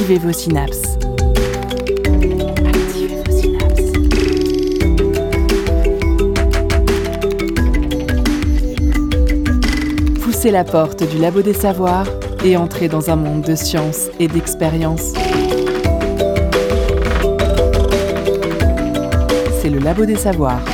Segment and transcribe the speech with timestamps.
[0.00, 0.96] Activez vos synapses.
[10.22, 12.06] Poussez la porte du labo des savoirs
[12.42, 15.12] et entrez dans un monde de science et d'expérience.
[19.60, 20.64] C'est le labo des savoirs.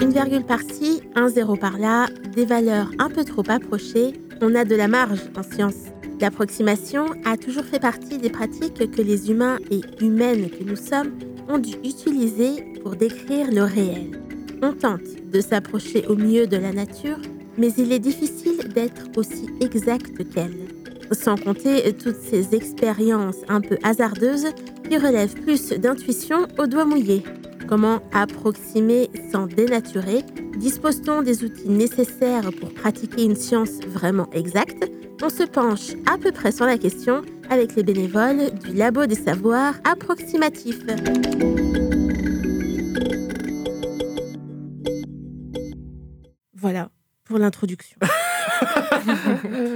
[0.00, 4.76] Une virgule par-ci, un zéro par-là, des valeurs un peu trop approchées, on a de
[4.76, 5.91] la marge en science.
[6.22, 11.18] L'approximation a toujours fait partie des pratiques que les humains et humaines que nous sommes
[11.48, 14.20] ont dû utiliser pour décrire le réel.
[14.62, 15.00] On tente
[15.32, 17.18] de s'approcher au mieux de la nature,
[17.58, 20.68] mais il est difficile d'être aussi exact qu'elle.
[21.10, 24.46] Sans compter toutes ces expériences un peu hasardeuses
[24.88, 27.24] qui relèvent plus d'intuition au doigt mouillé.
[27.72, 30.24] Comment approximer sans dénaturer
[30.58, 34.92] Dispose-t-on des outils nécessaires pour pratiquer une science vraiment exacte?
[35.22, 39.14] On se penche à peu près sur la question avec les bénévoles du Labo des
[39.14, 40.80] Savoirs approximatifs.
[46.54, 46.90] Voilà
[47.24, 47.96] pour l'introduction.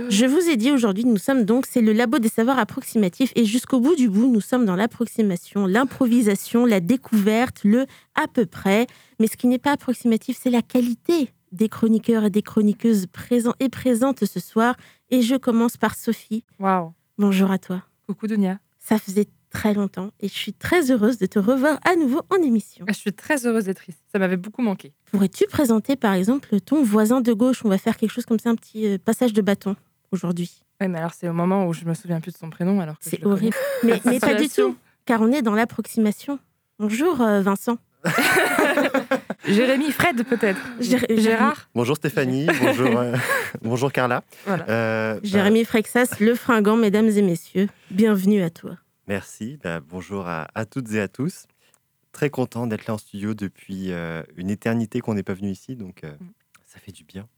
[0.09, 3.45] Je vous ai dit aujourd'hui, nous sommes donc, c'est le labo des savoirs approximatifs et
[3.45, 8.87] jusqu'au bout du bout, nous sommes dans l'approximation, l'improvisation, la découverte, le à peu près.
[9.21, 13.55] Mais ce qui n'est pas approximatif, c'est la qualité des chroniqueurs et des chroniqueuses présents
[13.61, 14.77] et présentes ce soir.
[15.11, 16.45] Et je commence par Sophie.
[16.59, 16.93] Waouh.
[17.19, 17.83] Bonjour à toi.
[18.07, 18.59] Coucou Dunia.
[18.79, 19.27] Ça faisait
[19.57, 22.85] très longtemps et je suis très heureuse de te revoir à nouveau en émission.
[22.89, 23.99] Je suis très heureuse d'être ici.
[24.13, 24.93] Ça m'avait beaucoup manqué.
[25.11, 27.65] Pourrais-tu présenter par exemple ton voisin de gauche?
[27.65, 29.75] On va faire quelque chose comme ça, un petit euh, passage de bâton
[30.13, 30.61] aujourd'hui.
[30.81, 32.81] Oui, mais alors c'est au moment où je me souviens plus de son prénom.
[32.81, 33.57] alors C'est horrible.
[33.83, 34.77] Mais, mais pas du tout,
[35.07, 36.39] car on est dans l'approximation.
[36.79, 37.79] Bonjour euh, Vincent.
[39.49, 40.61] Jérémy, Fred peut-être.
[40.81, 41.69] Gérard.
[41.75, 43.17] Bonjour Stéphanie, bonjour, euh,
[43.63, 44.23] bonjour Carla.
[44.45, 44.69] Voilà.
[44.69, 47.69] Euh, bah, Jérémy Frexas, le fringant, mesdames et messieurs.
[47.91, 48.77] Bienvenue à toi.
[49.07, 51.47] Merci, bah, bonjour à, à toutes et à tous.
[52.13, 55.77] Très content d'être là en studio depuis euh, une éternité qu'on n'est pas venu ici,
[55.77, 56.27] donc euh, Mm.
[56.65, 57.29] ça fait du bien.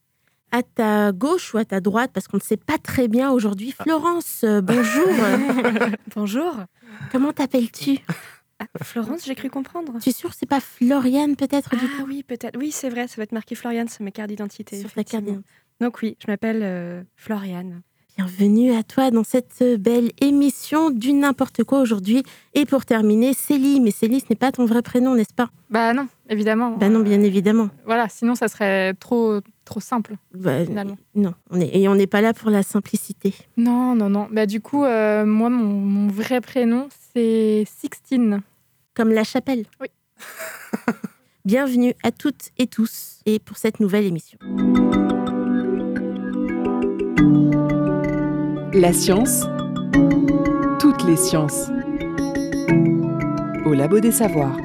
[0.51, 3.75] À ta gauche ou à ta droite, parce qu'on ne sait pas très bien aujourd'hui.
[3.79, 3.83] Ah.
[3.83, 5.07] Florence, euh, bonjour.
[6.17, 6.55] Bonjour.
[7.13, 7.99] Comment t'appelles-tu?
[8.61, 9.99] Ah, Florence, j'ai cru comprendre.
[10.01, 12.07] Tu es sûre que c'est pas Floriane peut-être du Ah coup?
[12.09, 12.57] oui, peut-être.
[12.59, 14.81] Oui, c'est vrai, ça va être marqué Floriane sur ma carte d'identité.
[14.81, 15.43] Sur ta carte effectivement.
[15.81, 17.83] Donc oui, je m'appelle euh, Floriane.
[18.19, 22.25] Bienvenue à toi dans cette belle émission du n'importe quoi aujourd'hui.
[22.53, 23.79] Et pour terminer, Célie.
[23.79, 25.51] Mais Célie, ce n'est pas ton vrai prénom, n'est-ce pas?
[25.71, 26.73] Bah non, évidemment.
[26.77, 27.71] Bah non, bien évidemment.
[27.87, 30.99] Voilà, sinon ça serait trop trop simple Bah, finalement.
[31.15, 33.35] non, on est, et on n'est pas là pour la simplicité.
[33.57, 34.27] Non, non, non.
[34.33, 38.41] Bah du coup, euh, moi, mon, mon vrai prénom, c'est Sixtine.
[38.95, 39.65] Comme la chapelle.
[39.81, 39.87] Oui.
[41.45, 44.39] Bienvenue à toutes et tous et pour cette nouvelle émission.
[48.79, 49.43] La science.
[50.81, 51.69] Toutes les sciences.
[53.65, 54.57] Au labo des savoirs.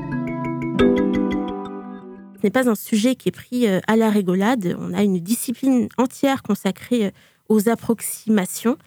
[2.37, 4.75] Ce n'est pas un sujet qui est pris euh, à la rigolade.
[4.79, 7.11] On a une discipline entière consacrée euh,
[7.49, 8.77] aux approximations.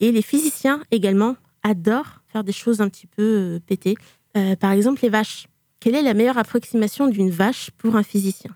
[0.00, 3.22] Et les physiciens également adorent faire des choses un petit peu
[3.56, 3.96] euh, pétées.
[4.36, 5.46] Euh, par exemple, les vaches.
[5.80, 8.50] Quelle est la meilleure approximation d'une vache pour un physicien?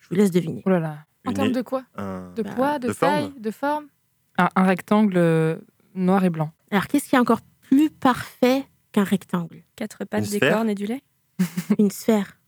[0.00, 0.62] Je vous laisse deviner.
[0.66, 0.96] Oh là là.
[1.26, 1.82] En termes de quoi?
[1.96, 3.84] Un- De Bah, poids, de, de taille, forme de forme?
[4.38, 5.56] Un, un rectangle euh,
[5.94, 6.50] noir et blanc.
[6.70, 9.62] Alors, qu'est-ce qui est encore plus parfait qu'un rectangle?
[9.76, 11.02] Quatre pattes, des cornes et du lait?
[11.78, 12.38] Une sphère.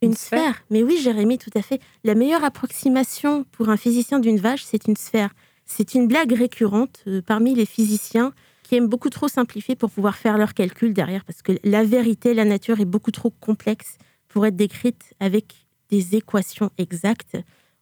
[0.00, 0.40] Une, Une sphère.
[0.40, 1.80] sphère Mais oui, Jérémy, tout à fait.
[2.04, 5.30] La meilleure approximation pour un physicien d'une vache, c'est une sphère.
[5.64, 8.32] C'est une blague récurrente euh, parmi les physiciens
[8.62, 12.34] qui aiment beaucoup trop simplifier pour pouvoir faire leurs calculs derrière, parce que la vérité,
[12.34, 13.98] la nature est beaucoup trop complexe
[14.28, 17.36] pour être décrite avec des équations exactes.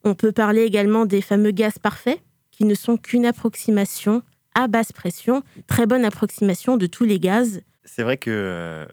[0.05, 2.21] On peut parler également des fameux gaz parfaits,
[2.61, 4.23] qui ne sont qu'une approximation
[4.55, 7.63] à basse pression, très bonne approximation de tous les gaz.
[7.85, 8.87] C'est vrai que, euh,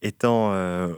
[0.00, 0.92] étant euh,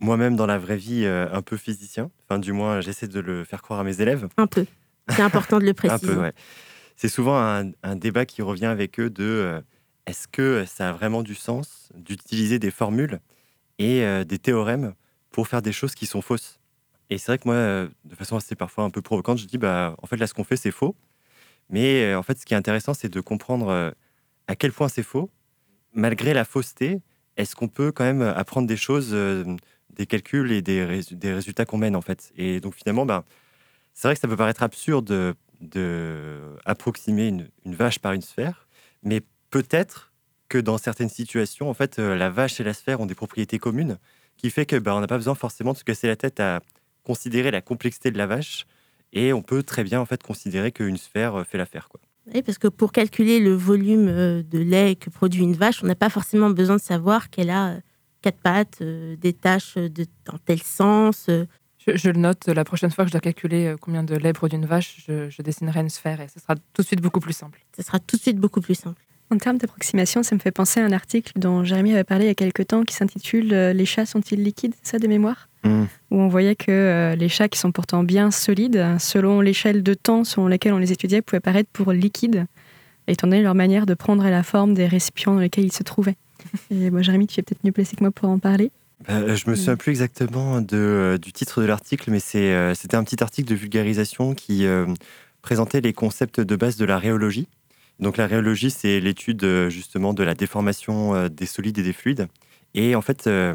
[0.00, 3.44] moi-même dans la vraie vie euh, un peu physicien, enfin du moins j'essaie de le
[3.44, 4.66] faire croire à mes élèves, Un peu.
[5.10, 6.12] C'est important de le un préciser.
[6.12, 6.32] peu, ouais.
[6.96, 9.62] C'est souvent un, un débat qui revient avec eux de
[10.06, 13.20] est-ce que ça a vraiment du sens d'utiliser des formules
[13.78, 14.94] et des théorèmes
[15.30, 16.58] pour faire des choses qui sont fausses?
[17.10, 17.56] Et c'est vrai que moi,
[18.04, 20.44] de façon assez parfois un peu provocante, je dis bah en fait là ce qu'on
[20.44, 20.94] fait c'est faux.
[21.70, 23.90] Mais euh, en fait ce qui est intéressant c'est de comprendre euh,
[24.46, 25.30] à quel point c'est faux.
[25.92, 27.00] Malgré la fausseté,
[27.36, 29.44] est-ce qu'on peut quand même apprendre des choses, euh,
[29.90, 32.32] des calculs et des, des résultats qu'on mène en fait?
[32.36, 33.24] Et donc finalement, bah,
[33.94, 38.68] c'est vrai que ça peut paraître absurde de, de approximer une, vache par une sphère,
[39.02, 39.20] mais
[39.50, 40.12] peut-être
[40.48, 43.98] que dans certaines situations, en fait, la vache et la sphère ont des propriétés communes,
[44.36, 46.60] qui fait que bah, on n'a pas besoin forcément de se casser la tête à
[47.02, 48.66] considérer la complexité de la vache,
[49.12, 51.88] et on peut très bien en fait considérer qu'une sphère euh, fait l'affaire.
[51.88, 52.00] Quoi.
[52.32, 55.86] Oui, parce que pour calculer le volume euh, de lait que produit une vache, on
[55.86, 57.80] n'a pas forcément besoin de savoir qu'elle a euh,
[58.22, 61.28] quatre pattes, euh, des taches de, dans tel sens.
[61.28, 64.58] Je, je le note, la prochaine fois que je dois calculer combien de lait produit
[64.58, 67.32] une vache, je, je dessinerai une sphère et ce sera tout de suite beaucoup plus
[67.32, 67.64] simple.
[67.74, 69.02] Ce sera tout de suite beaucoup plus simple.
[69.30, 72.28] En termes d'approximation, ça me fait penser à un article dont Jérémy avait parlé il
[72.28, 75.84] y a quelques temps qui s'intitule euh, Les chats sont-ils liquides ça de mémoire Mm.
[76.10, 79.94] Où on voyait que euh, les chats qui sont pourtant bien solides, selon l'échelle de
[79.94, 82.46] temps selon laquelle on les étudiait, pouvaient paraître pour liquides,
[83.08, 86.16] étant donné leur manière de prendre la forme des récipients dans lesquels ils se trouvaient.
[86.70, 88.70] Et moi, Jérémy, tu es peut-être mieux placé que moi pour en parler.
[89.06, 92.74] Bah, je me souviens plus exactement de, euh, du titre de l'article, mais c'est, euh,
[92.74, 94.86] c'était un petit article de vulgarisation qui euh,
[95.40, 97.48] présentait les concepts de base de la rhéologie.
[98.00, 101.92] Donc la rhéologie, c'est l'étude euh, justement de la déformation euh, des solides et des
[101.92, 102.28] fluides.
[102.74, 103.54] Et en fait, euh,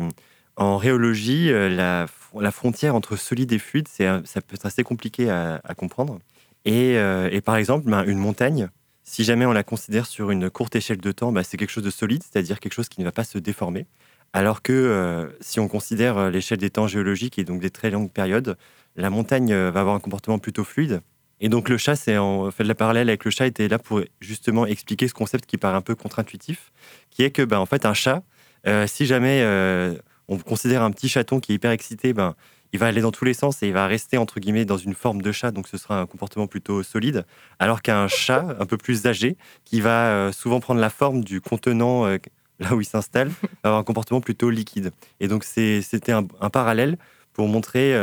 [0.55, 5.29] en rhéologie, la, fr- la frontière entre solide et fluide, ça peut être assez compliqué
[5.29, 6.19] à, comprendre.
[6.63, 8.69] Et, et par exemple, ben, une montagne,
[9.03, 11.83] si jamais on la considère sur une courte échelle de temps, ben, c'est quelque chose
[11.83, 13.85] de solide, c'est-à-dire quelque chose qui ne va pas se déformer.
[14.31, 18.57] Alors que si on considère l'échelle des temps géologiques et donc des très longues périodes,
[18.95, 21.01] la montagne va avoir un comportement plutôt fluide.
[21.41, 24.01] Et donc le chat, c'est en fait la parallèle avec le chat était là pour
[24.21, 26.71] justement expliquer ce concept qui paraît un peu contre-intuitif,
[27.09, 28.23] qui est que ben, en fait un chat,
[28.67, 29.95] euh, si jamais euh,
[30.27, 32.35] on considère un petit chaton qui est hyper excité, ben
[32.73, 34.95] il va aller dans tous les sens et il va rester entre guillemets dans une
[34.95, 37.25] forme de chat, donc ce sera un comportement plutôt solide.
[37.59, 41.41] Alors qu'un chat un peu plus âgé, qui va euh, souvent prendre la forme du
[41.41, 43.31] contenant là où il s'installe,
[43.63, 44.91] avoir un comportement plutôt liquide.
[45.19, 46.97] Et donc c'était un, parallèle
[47.33, 47.93] pour montrer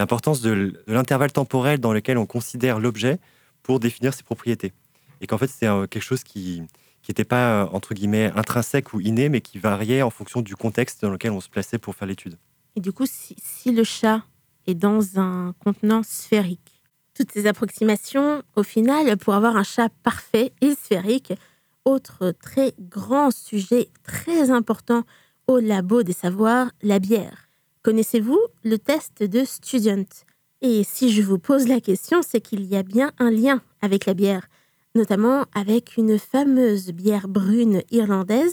[0.00, 3.18] l'importance de, l'intervalle temporel dans lequel on considère l'objet
[3.62, 4.72] pour définir ses propriétés.
[5.20, 6.62] Et qu'en fait c'est quelque chose qui
[7.06, 11.02] n'était pas euh, entre guillemets intrinsèque ou inné, mais qui variait en fonction du contexte
[11.02, 12.38] dans lequel on se plaçait pour faire l'étude.
[12.76, 14.22] Et du coup, si, si le chat
[14.66, 16.80] est dans un contenant sphérique,
[17.12, 21.34] toutes ces approximations, au final, pour avoir un chat parfait et sphérique,
[21.84, 25.02] autre très grand sujet très important
[25.46, 27.49] au labo des savoirs, la bière.
[27.82, 30.04] Connaissez-vous le test de Student?
[30.60, 34.04] Et si je vous pose la question, c'est qu'il y a bien un lien avec
[34.04, 34.48] la bière,
[34.94, 38.52] notamment avec une fameuse bière brune irlandaise,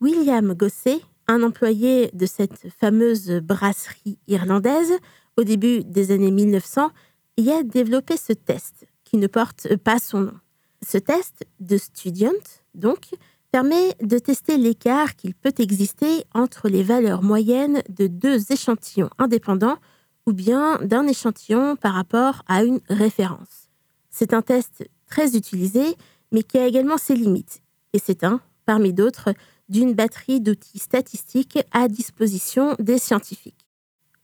[0.00, 4.94] William Gosset, un employé de cette fameuse brasserie irlandaise
[5.36, 6.90] au début des années 1900,
[7.36, 10.40] y a développé ce test qui ne porte pas son nom.
[10.84, 12.32] Ce test de Student,
[12.74, 13.10] donc,
[13.52, 19.78] permet de tester l'écart qu'il peut exister entre les valeurs moyennes de deux échantillons indépendants
[20.26, 23.68] ou bien d'un échantillon par rapport à une référence.
[24.10, 25.96] C'est un test très utilisé,
[26.32, 27.62] mais qui a également ses limites.
[27.92, 29.32] Et c'est un, parmi d'autres,
[29.68, 33.66] d'une batterie d'outils statistiques à disposition des scientifiques.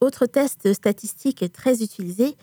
[0.01, 2.37] Autre test statistique très utilisé,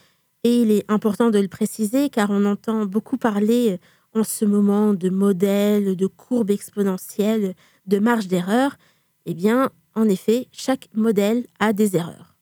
[0.43, 3.79] et il est important de le préciser car on entend beaucoup parler
[4.13, 7.53] en ce moment de modèles, de courbes exponentielles,
[7.85, 8.77] de marge d'erreur,
[9.25, 12.35] eh bien, en effet, chaque modèle a des erreurs.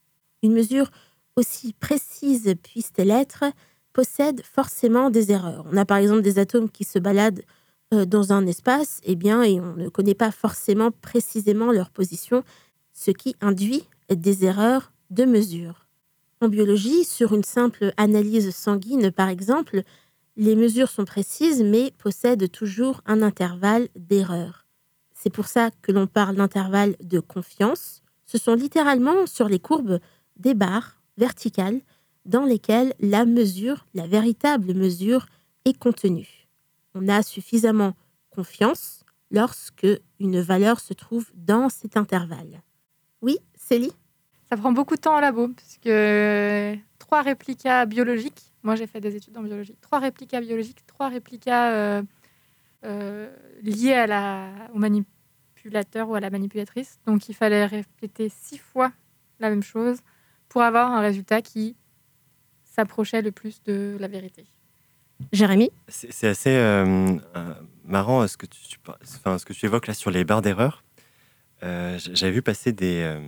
[0.43, 0.89] Une mesure
[1.35, 3.45] aussi précise puisse-t-elle être
[3.93, 5.65] possède forcément des erreurs.
[5.71, 7.43] On a par exemple des atomes qui se baladent
[7.93, 12.43] euh, dans un espace, eh bien, et on ne connaît pas forcément précisément leur position,
[12.93, 15.87] ce qui induit des erreurs de mesure.
[16.41, 19.81] En biologie, sur une simple analyse sanguine, par exemple,
[20.37, 24.67] les mesures sont précises mais possèdent toujours un intervalle d'erreur.
[25.13, 28.03] C'est pour ça que l'on parle d'intervalle de confiance.
[28.25, 29.99] Ce sont littéralement sur les courbes
[30.37, 31.81] des barres verticales
[32.25, 35.25] dans lesquelles la mesure, la véritable mesure,
[35.65, 36.47] est contenue.
[36.93, 37.93] On a suffisamment
[38.29, 39.87] confiance lorsque
[40.19, 42.61] une valeur se trouve dans cet intervalle.
[43.21, 43.93] Oui, Célie?
[44.49, 48.99] Ça prend beaucoup de temps en labo, parce que trois réplicas biologiques, moi j'ai fait
[48.99, 52.03] des études en biologie, trois réplicas biologiques, trois réplicas euh,
[52.83, 53.31] euh,
[53.63, 56.99] liés à la, au manipulateur ou à la manipulatrice.
[57.05, 58.91] Donc il fallait répéter six fois
[59.39, 59.99] la même chose
[60.49, 61.77] pour avoir un résultat qui
[62.65, 64.45] s'approchait le plus de la vérité.
[65.31, 67.53] Jérémy C'est assez euh, euh,
[67.85, 68.77] marrant ce que, tu,
[69.15, 70.83] enfin, ce que tu évoques là sur les barres d'erreur.
[71.63, 73.19] Euh, J'avais vu passer des, euh,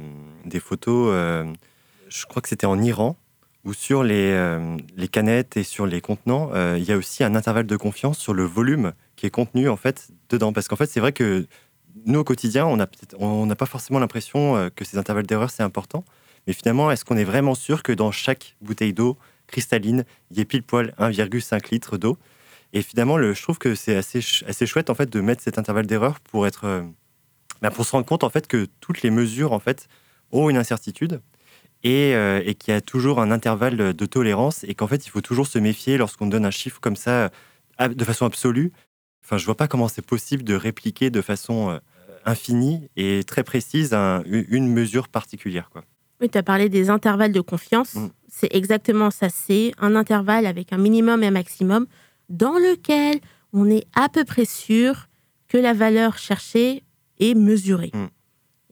[0.43, 1.45] des photos, euh,
[2.09, 3.15] je crois que c'était en Iran,
[3.73, 7.35] sur les, euh, les canettes et sur les contenants, euh, il y a aussi un
[7.35, 10.53] intervalle de confiance sur le volume qui est contenu en fait dedans.
[10.53, 11.45] Parce qu'en fait, c'est vrai que
[12.05, 16.03] nous au quotidien, on n'a pas forcément l'impression euh, que ces intervalles d'erreur c'est important.
[16.47, 20.41] Mais finalement, est-ce qu'on est vraiment sûr que dans chaque bouteille d'eau cristalline, il y
[20.41, 22.17] ait pile poil 1,5 litre d'eau?
[22.73, 25.41] Et finalement, le, je trouve que c'est assez, ch- assez chouette en fait de mettre
[25.43, 26.83] cet intervalle d'erreur pour être,
[27.61, 29.87] bah, pour se rendre compte en fait que toutes les mesures en fait
[30.31, 31.21] ont une incertitude
[31.83, 35.09] et, euh, et qu'il y a toujours un intervalle de tolérance et qu'en fait il
[35.09, 37.29] faut toujours se méfier lorsqu'on donne un chiffre comme ça
[37.79, 38.71] de façon absolue.
[39.23, 41.77] Enfin, je vois pas comment c'est possible de répliquer de façon euh,
[42.25, 45.69] infinie et très précise une mesure particulière.
[45.71, 45.83] Quoi.
[46.19, 47.95] Oui, tu as parlé des intervalles de confiance.
[47.95, 48.09] Mm.
[48.27, 49.29] C'est exactement ça.
[49.29, 51.85] C'est un intervalle avec un minimum et un maximum
[52.29, 53.19] dans lequel
[53.53, 55.07] on est à peu près sûr
[55.47, 56.83] que la valeur cherchée
[57.19, 57.91] est mesurée.
[57.93, 58.05] Mm.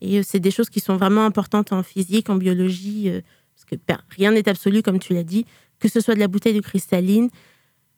[0.00, 3.20] Et euh, c'est des choses qui sont vraiment importantes en physique, en biologie, euh,
[3.54, 5.44] parce que ben, rien n'est absolu, comme tu l'as dit,
[5.78, 7.28] que ce soit de la bouteille de cristalline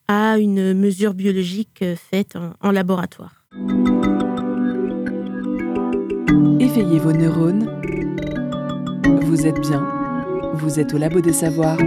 [0.08, 3.44] à une mesure biologique euh, faite en, laboratoire.
[6.58, 7.68] Éveillez vos neurones.
[9.22, 9.86] Vous êtes bien.
[10.54, 11.78] Vous êtes au labo des savoirs.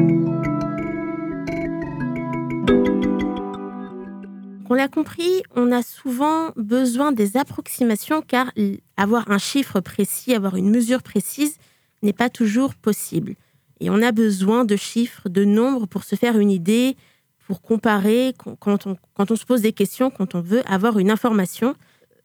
[4.74, 8.51] On l'a compris, on a souvent besoin des approximations car
[8.98, 11.58] avoir un chiffre précis, avoir une mesure précise
[12.01, 13.36] n'est pas toujours possible.
[13.82, 16.98] Et on a besoin de chiffres, de nombres pour se faire une idée,
[17.46, 21.75] pour comparer quand on, se pose des questions, quand on veut avoir une information.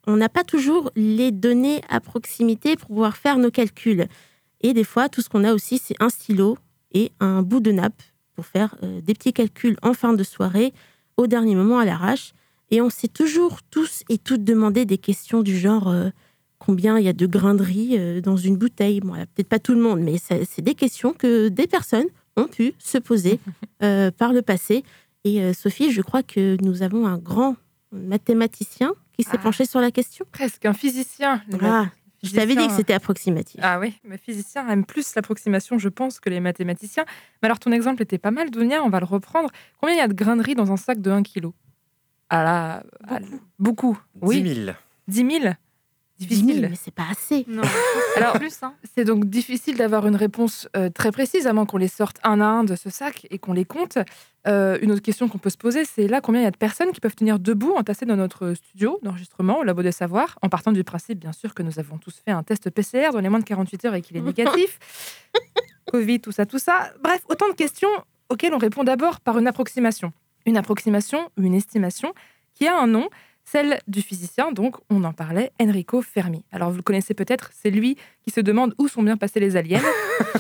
[0.07, 4.07] On n'a pas toujours les données à proximité pour pouvoir faire nos calculs.
[4.63, 6.57] Et des fois, tout ce qu'on a aussi, c'est un stylo
[6.93, 8.03] et un bout de nappe
[8.35, 10.73] pour faire euh, des petits calculs en fin de soirée,
[11.19, 12.33] au dernier moment à l'arrache.
[12.71, 16.11] Et on s'est toujours tous et toutes demandé des questions du genre euh,
[16.59, 19.01] combien il y a de grains de riz euh, dans une bouteille.
[19.01, 22.75] Bon, peut-être pas tout le monde, mais c'est des questions que des personnes ont pu
[22.79, 23.41] se poser
[23.81, 24.85] par le passé.
[25.25, 27.57] Et Sophie, je crois que nous avons un grand
[27.93, 29.39] mathématicien qui s'est ah.
[29.39, 30.25] penché sur la question.
[30.31, 31.43] Presque un physicien.
[31.61, 31.87] Ah,
[32.23, 33.61] je t'avais dit que c'était approximatif.
[33.63, 37.05] Ah oui, mais physiciens aiment plus l'approximation, je pense, que les mathématiciens.
[37.43, 39.51] Mais alors, ton exemple était pas mal, Dounia, on va le reprendre.
[39.81, 41.51] Combien il y a de grains de riz dans un sac de 1 kg
[42.31, 42.83] Ah là,
[43.59, 43.99] beaucoup.
[44.15, 44.27] beaucoup.
[44.27, 44.43] Oui.
[44.43, 44.77] 10 000.
[45.09, 45.55] 10 000
[46.19, 46.69] difficile.
[46.71, 47.45] mais c'est pas assez.
[47.49, 47.63] Non.
[48.17, 48.75] Alors, plus, hein.
[48.97, 52.41] c'est donc difficile d'avoir une réponse euh, très précise, à moins qu'on les sorte un
[52.41, 53.99] à un de ce sac et qu'on les compte.
[54.47, 56.57] Euh, une autre question qu'on peut se poser, c'est là combien il y a de
[56.57, 60.49] personnes qui peuvent tenir debout entassées dans notre studio d'enregistrement au Labo des Savoirs, en
[60.49, 63.29] partant du principe, bien sûr, que nous avons tous fait un test PCR dans les
[63.29, 64.79] moins de 48 heures et qu'il est négatif.
[65.87, 66.93] Covid, tout ça, tout ça.
[67.03, 67.89] Bref, autant de questions
[68.29, 70.13] auxquelles on répond d'abord par une approximation.
[70.49, 72.15] Une approximation ou une estimation
[72.55, 73.11] qui a un nom
[73.45, 76.45] celle du physicien, donc on en parlait, Enrico Fermi.
[76.53, 79.57] Alors vous le connaissez peut-être, c'est lui qui se demande où sont bien passés les
[79.57, 79.83] aliens.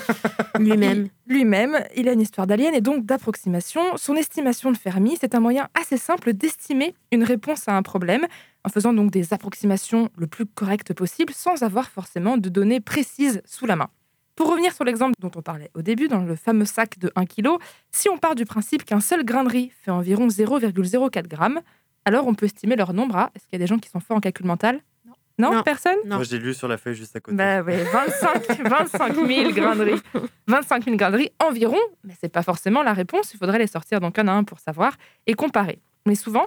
[0.58, 1.08] Lui-même.
[1.26, 3.82] Lui-même, il a une histoire d'aliens et donc d'approximation.
[3.96, 8.26] Son estimation de Fermi, c'est un moyen assez simple d'estimer une réponse à un problème,
[8.64, 13.42] en faisant donc des approximations le plus correctes possible, sans avoir forcément de données précises
[13.44, 13.88] sous la main.
[14.38, 17.26] Pour revenir sur l'exemple dont on parlait au début, dans le fameux sac de 1
[17.26, 17.56] kg,
[17.90, 21.60] si on part du principe qu'un seul grain de riz fait environ 0,04 g,
[22.04, 23.32] alors on peut estimer leur nombre à.
[23.34, 24.80] Est-ce qu'il y a des gens qui sont forts en calcul mental?
[25.38, 25.60] Non.
[25.64, 25.96] personne?
[26.04, 27.36] Moi, j'ai lu sur la feuille juste à côté.
[27.36, 30.02] Bah, 25, 25 000 grains de riz.
[30.46, 33.34] 25 000 grains de riz environ, mais c'est pas forcément la réponse.
[33.34, 35.80] Il faudrait les sortir donc un à un pour savoir et comparer.
[36.06, 36.46] Mais souvent,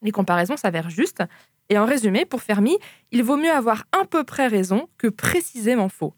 [0.00, 1.24] les comparaisons s'avèrent justes.
[1.70, 2.78] Et en résumé, pour Fermi,
[3.10, 6.14] il vaut mieux avoir un peu près raison que précisément faux.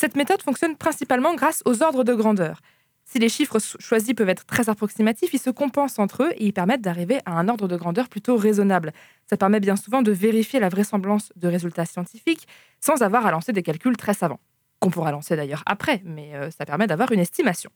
[0.00, 2.62] Cette méthode fonctionne principalement grâce aux ordres de grandeur.
[3.04, 6.54] Si les chiffres choisis peuvent être très approximatifs, ils se compensent entre eux et ils
[6.54, 8.94] permettent d'arriver à un ordre de grandeur plutôt raisonnable.
[9.26, 12.48] Ça permet bien souvent de vérifier la vraisemblance de résultats scientifiques
[12.80, 14.40] sans avoir à lancer des calculs très savants,
[14.78, 17.70] qu'on pourra lancer d'ailleurs après, mais euh, ça permet d'avoir une estimation.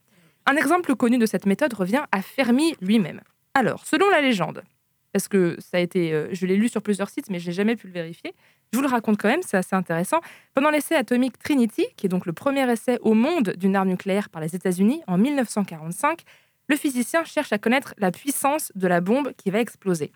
[0.47, 3.21] Un exemple connu de cette méthode revient à Fermi lui-même.
[3.53, 4.63] Alors, selon la légende,
[5.15, 7.53] parce que ça a été, euh, je l'ai lu sur plusieurs sites, mais je n'ai
[7.53, 8.33] jamais pu le vérifier.
[8.73, 10.19] Je vous le raconte quand même, c'est assez intéressant.
[10.53, 14.27] Pendant l'essai atomique Trinity, qui est donc le premier essai au monde d'une arme nucléaire
[14.27, 16.23] par les États-Unis en 1945,
[16.67, 20.11] le physicien cherche à connaître la puissance de la bombe qui va exploser.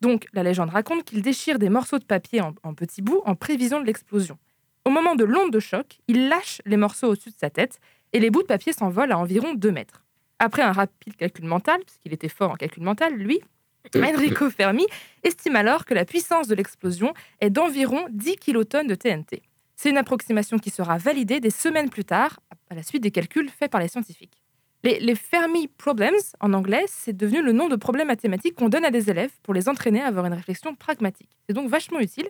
[0.00, 3.34] Donc, la légende raconte qu'il déchire des morceaux de papier en, en petits bouts en
[3.34, 4.38] prévision de l'explosion.
[4.86, 7.80] Au moment de l'onde de choc, il lâche les morceaux au-dessus de sa tête
[8.14, 10.06] et les bouts de papier s'envolent à environ 2 mètres.
[10.38, 13.42] Après un rapide calcul mental, puisqu'il était fort en calcul mental, lui,
[13.96, 14.86] Enrico Fermi
[15.22, 19.42] estime alors que la puissance de l'explosion est d'environ 10 kilotonnes de TNT.
[19.76, 23.48] C'est une approximation qui sera validée des semaines plus tard, à la suite des calculs
[23.48, 24.42] faits par les scientifiques.
[24.84, 28.90] Les, Fermi Problems, en anglais, c'est devenu le nom de problème mathématique qu'on donne à
[28.90, 31.30] des élèves pour les entraîner à avoir une réflexion pragmatique.
[31.46, 32.28] C'est donc vachement utile.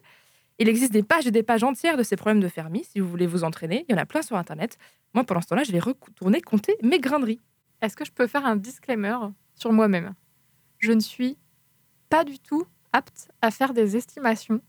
[0.58, 3.08] Il existe des pages et des pages entières de ces problèmes de Fermi, si vous
[3.08, 3.84] voulez vous entraîner.
[3.88, 4.78] Il y en a plein sur Internet.
[5.14, 7.40] Moi, pendant ce temps-là, je vais retourner compter mes graineries.
[7.82, 9.16] Est-ce que je peux faire un disclaimer
[9.54, 10.14] sur moi-même?
[10.78, 11.36] Je ne suis
[12.08, 14.60] pas du tout apte à faire des estimations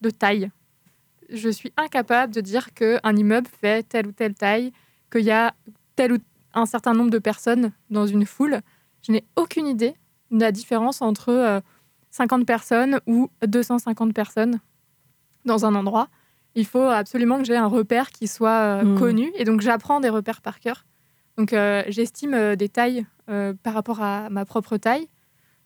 [0.00, 0.50] de taille.
[1.28, 4.72] Je suis incapable de dire qu'un immeuble fait telle ou telle taille,
[5.10, 5.54] qu'il y a
[5.96, 6.18] tel ou
[6.54, 8.60] un certain nombre de personnes dans une foule.
[9.02, 9.94] Je n'ai aucune idée
[10.30, 11.62] de la différence entre
[12.10, 14.60] 50 euh, personnes ou 250 personnes
[15.44, 16.08] dans un endroit.
[16.54, 18.98] Il faut absolument que j'ai un repère qui soit euh, hmm.
[18.98, 19.32] connu.
[19.36, 20.86] Et donc, j'apprends des repères par cœur.
[21.36, 23.06] Donc, euh, j'estime des tailles
[23.62, 25.06] par rapport à ma propre taille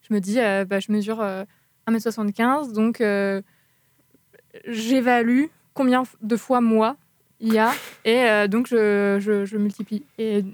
[0.09, 1.45] Je me dis, euh, bah, je mesure euh,
[1.89, 3.41] 1m75, donc euh,
[4.67, 5.45] j'évalue
[5.75, 6.97] combien de fois moi
[7.41, 7.73] il y a,
[8.05, 10.05] et euh, donc je, je- je multiplie.
[10.19, 10.45] Et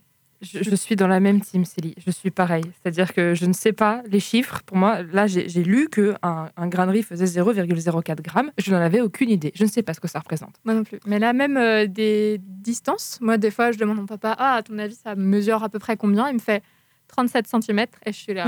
[0.41, 1.95] Je, je suis dans la même team, Célie.
[2.07, 2.63] Je suis pareil.
[2.81, 4.63] C'est-à-dire que je ne sais pas les chiffres.
[4.65, 6.17] Pour moi, là, j'ai lu qu'un
[6.57, 8.53] un grain de riz faisait 0,04 grammes.
[8.57, 9.51] Je n'en avais aucune idée.
[9.57, 10.55] Je ne sais pas ce que ça représente.
[10.65, 11.01] Moi non plus.
[11.07, 14.55] Mais là, même euh, des distances, moi, des fois, je demande à mon papa, ah,
[14.55, 16.29] à ton avis, ça mesure à peu près combien?
[16.29, 16.63] Il me fait
[17.09, 18.47] 37 cm et je suis là.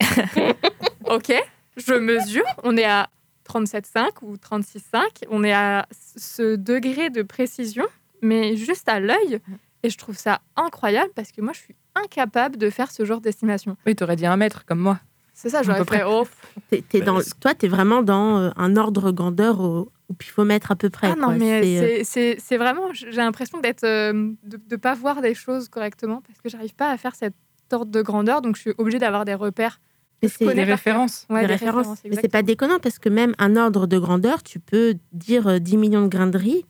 [1.06, 1.32] ok,
[1.76, 2.44] je mesure.
[2.62, 3.08] On est à
[3.48, 5.00] 37,5 ou 36,5.
[5.30, 5.86] On est à
[6.16, 7.84] ce degré de précision,
[8.22, 9.40] mais juste à l'œil.
[9.82, 13.20] Et je trouve ça incroyable parce que moi, je suis incapable de faire ce genre
[13.20, 13.76] d'estimation.
[13.86, 14.98] Oui, t'aurais dit un mètre comme moi.
[15.34, 15.98] C'est ça, À j'aurais peu près.
[15.98, 16.26] fait, oh,
[16.70, 19.90] T'es- t'es Bah, dans, c'est- toi, tu es vraiment dans euh, un ordre grandeur au,
[20.08, 21.08] au pifomètre à peu près.
[21.12, 21.34] Ah non, quoi.
[21.34, 24.12] mais C'est, euh, c'est- c'est c'est vraiment, j'ai l'impression d'être, euh,
[24.44, 27.34] de ne pas voir des choses correctement parce que j'arrive pas à faire cette
[27.74, 29.80] ordre de grandeur, donc je suis obligée d'avoir des repères.
[30.22, 31.26] mais c'est- Des références.
[31.28, 31.86] Ouais, des des références.
[31.86, 35.46] références, mais c'est pas déconnant parce que même un ordre de grandeur, tu peux dire
[35.48, 36.64] euh, 10 millions de grains de riz.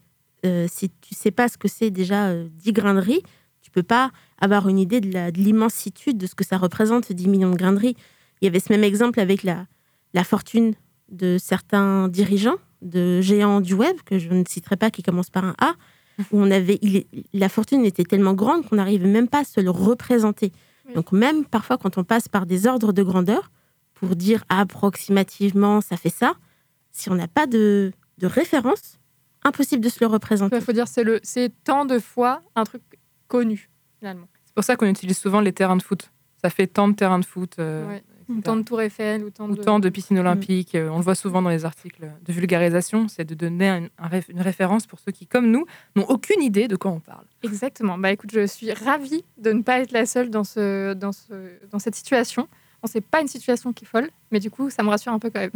[0.45, 3.23] euh, si tu sais pas ce que c'est déjà euh, 10 grains de riz,
[3.63, 5.09] tu peux pas avoir une idée de
[5.41, 7.97] l'immensitude de ce que ça représente 10 millions de grains de riz.
[8.41, 9.67] Il y avait ce même exemple avec la,
[10.15, 10.75] la fortune
[11.11, 15.45] de certains dirigeants de géants du web, que je ne citerai pas, qui commence par
[15.45, 15.75] un A,
[16.33, 19.45] où on avait, il est- la fortune était tellement grande qu'on n'arrivait même pas à
[19.45, 20.53] se le représenter.
[20.95, 23.50] Donc même parfois quand on passe par des ordres de grandeur,
[23.95, 26.35] pour dire approximativement ça fait ça,
[26.93, 28.99] si on n'a pas de, de référence,
[29.45, 30.57] impossible de se le représenter.
[30.57, 32.83] Il faut dire c'est le, c'est tant de fois un truc
[33.29, 34.29] connu finalement.
[34.45, 36.11] C'est pour ça qu'on utilise souvent les terrains de foot.
[36.43, 37.55] Ça fait tant de terrains de foot.
[37.59, 38.05] euh, Ouais.
[38.28, 38.38] Etc.
[38.38, 39.52] Ou tant de Tour Eiffel, ou tant de.
[39.61, 43.25] Autant de piscines olympiques, euh, on le voit souvent dans les articles de vulgarisation, c'est
[43.25, 45.64] de donner un- un réf- une référence pour ceux qui, comme nous,
[45.97, 47.25] n'ont aucune idée de quoi on parle.
[47.43, 47.97] Exactement.
[47.99, 51.33] Bah écoute, je suis ravie de ne pas être la seule dans ce, dans ce,
[51.71, 52.49] dans cette situation.
[52.83, 55.18] Bon, c'est pas une situation qui est folle, mais du coup, ça me rassure un
[55.18, 55.53] peu quand même.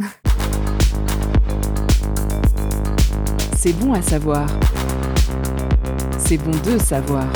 [3.55, 4.47] C'est bon à savoir.
[6.17, 7.27] C'est bon de savoir.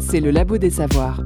[0.00, 1.20] C'est le labo des savoirs.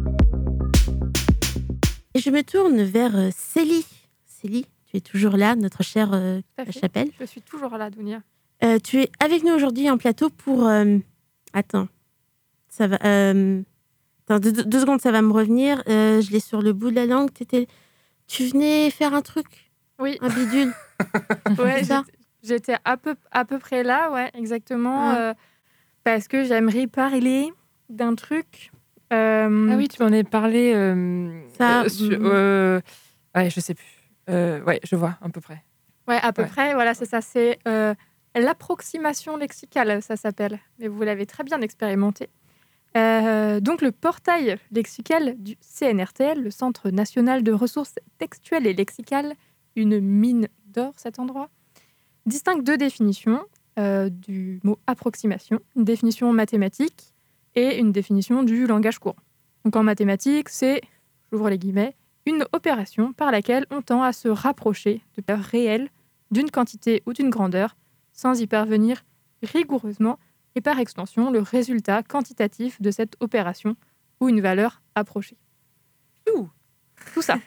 [2.15, 3.87] Et je me tourne vers euh, Célie.
[4.27, 7.11] Célie, tu es toujours là, notre chère euh, chapelle.
[7.21, 8.21] Je suis toujours là, Dounia.
[8.65, 10.67] Euh, tu es avec nous aujourd'hui en plateau pour.
[10.69, 10.99] euh,
[11.53, 11.89] Attends.
[12.69, 12.97] Ça va.
[12.97, 15.83] Attends, deux, deux secondes, ça va me revenir.
[15.87, 17.31] Je l'ai sur le bout de la langue.
[18.29, 20.73] Tu venais faire un truc, Oui, un bidule.
[21.59, 21.83] ouais,
[22.43, 25.11] j'étais- à peu, à peu près là, ouais, exactement.
[25.11, 25.35] Ah.
[26.05, 27.53] parce que j'aimerais parler
[27.91, 28.72] d'un truc.
[29.13, 30.73] Euh, Ah oui, tu m'en as parlé.
[30.75, 32.27] euh, Ça, euh, sur- mm.
[32.27, 32.81] euh,
[33.37, 33.87] ouais, je sais plus.
[34.29, 35.63] Ouais, je vois à peu près.
[36.09, 36.49] Ouais, à peu Ouais.
[36.49, 37.21] près, voilà, c'est ça.
[37.21, 37.59] C'est
[38.35, 40.59] l'approximation lexicale, ça s'appelle.
[40.79, 42.29] Mais vous l'avez très bien expérimenté.
[42.97, 49.35] Euh, donc, le portail lexical du CNRTL, le Centre national de ressources textuelles et lexicales,
[49.77, 51.49] une mine d'or, cet endroit,
[52.27, 53.43] distingue deux définitions
[53.79, 57.12] euh, du mot approximation, une définition mathématique
[57.55, 59.17] et une définition du langage courant.
[59.65, 60.81] Donc, en mathématiques, c'est,
[61.31, 61.95] j'ouvre les guillemets,
[62.27, 65.89] une opération par laquelle on tend à se rapprocher de valeurs réelles
[66.31, 67.77] d'une quantité ou d'une grandeur
[68.13, 69.05] sans y parvenir
[69.43, 70.19] rigoureusement
[70.55, 73.77] et par extension le résultat quantitatif de cette opération
[74.21, 75.37] ou une valeur approchée.
[76.35, 76.49] Ouh,
[77.15, 77.39] Tout ça.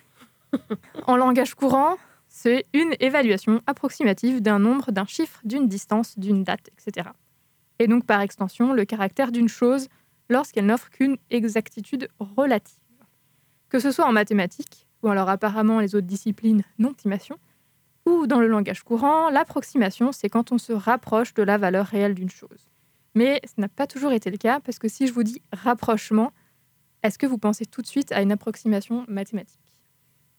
[1.08, 6.70] en langage courant, c'est une évaluation approximative d'un nombre, d'un chiffre, d'une distance, d'une date,
[6.78, 7.10] etc.
[7.80, 9.88] Et donc par extension le caractère d'une chose
[10.30, 12.76] lorsqu'elle n'offre qu'une exactitude relative
[13.70, 17.38] que ce soit en mathématiques, ou alors apparemment les autres disciplines non-timation,
[18.06, 22.14] ou dans le langage courant, l'approximation, c'est quand on se rapproche de la valeur réelle
[22.14, 22.70] d'une chose.
[23.16, 26.32] Mais ce n'a pas toujours été le cas, parce que si je vous dis rapprochement,
[27.04, 29.74] est-ce que vous pensez tout de suite à une approximation mathématique?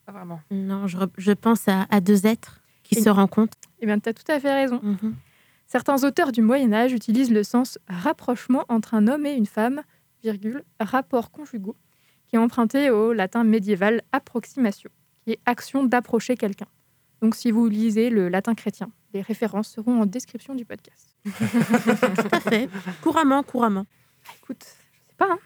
[0.07, 0.41] Pas vraiment.
[0.51, 3.59] Non, je, pense à, à deux êtres qui Et- se rencontrent.
[3.81, 4.81] Eh bien, tu as tout à fait raison.
[4.83, 5.15] Mhm.
[5.67, 9.83] Certains auteurs du Moyen Âge utilisent le sens rapprochement entre un homme et une femme,
[10.23, 11.77] virgule, rapport conjugaux,
[12.29, 14.91] qui est emprunté au latin médiéval approximatio,
[15.25, 16.67] qui est action d'approcher quelqu'un.
[17.21, 21.17] Donc si vous lisez le latin chrétien, les références seront en description du podcast.
[21.25, 22.69] Tout à fait.
[23.03, 23.87] couramment, couramment.
[24.29, 25.29] Ah, écoute, je sais pas.
[25.33, 25.39] hein.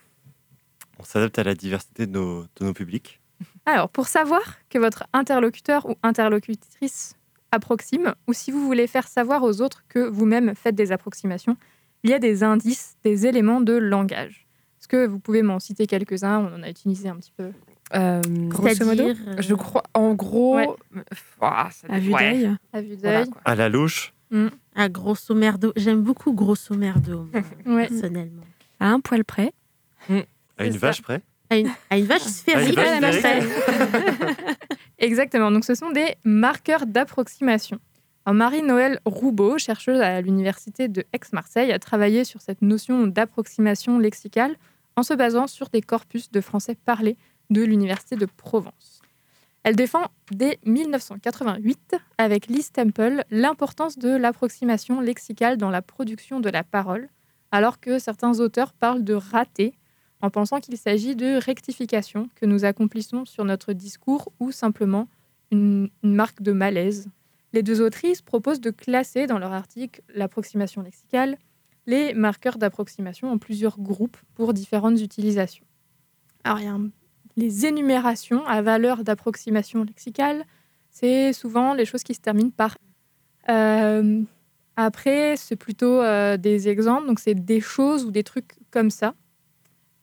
[0.99, 3.21] On s'adapte à la diversité de nos, de nos publics.
[3.65, 7.15] Alors, pour savoir que votre interlocuteur ou interlocutrice
[7.53, 11.57] approxime, ou si vous voulez faire savoir aux autres que vous-même faites des approximations,
[12.05, 14.47] il y a des indices, des éléments de langage.
[14.81, 16.39] Est-ce que vous pouvez m'en citer quelques-uns?
[16.39, 17.51] On en a utilisé un petit peu.
[17.95, 20.69] Euh, Grosso modo euh, je crois, en gros, Ouais.
[21.41, 22.33] Ah, ça À vue ouais.
[22.33, 22.57] d'œil.
[22.73, 23.27] À vue d'œil.
[23.45, 24.15] À la louche,
[24.77, 25.73] À grosso merdo.
[25.77, 27.29] J'aime beaucoup grosso merdo,
[27.67, 27.89] Ouais.
[27.89, 28.45] personnellement.
[28.79, 29.53] À un poil près.
[30.09, 30.15] à
[30.59, 30.79] C'est une ça.
[30.79, 31.21] vache près.
[31.51, 32.79] À une, à une vache sphérique.
[32.79, 33.01] à sphérique.
[33.01, 33.43] Marseille.
[34.99, 35.51] Exactement.
[35.51, 37.79] Donc, ce sont des marqueurs d'approximation.
[38.25, 44.57] Alors, Marie-Noël Roubaud, chercheuse à l'université de Aix-Marseille, a travaillé sur cette notion d'approximation lexicale
[44.97, 47.17] en se basant sur des corpus de français parlé
[47.51, 49.01] de l'université de Provence.
[49.63, 56.49] Elle défend dès 1988, avec Liz Temple, l'importance de l'approximation lexicale dans la production de
[56.49, 57.09] la parole,
[57.51, 59.75] alors que certains auteurs parlent de raté
[60.23, 65.09] en pensant qu'il s'agit de rectification que nous accomplissons sur notre discours ou simplement
[65.51, 67.09] une, marque de malaise.
[67.53, 71.37] Les deux autrices proposent de classer dans leur article l'approximation lexicale
[71.87, 75.65] les marqueurs d'approximation en plusieurs groupes pour différentes utilisations.
[76.45, 76.79] Alors,
[77.37, 80.45] les énumérations à valeur d'approximation lexicale,
[80.91, 82.77] c'est souvent les choses qui se terminent par
[83.49, 84.23] euh,
[84.77, 89.15] après, c'est plutôt euh, des exemples, donc c'est des choses ou des trucs comme ça.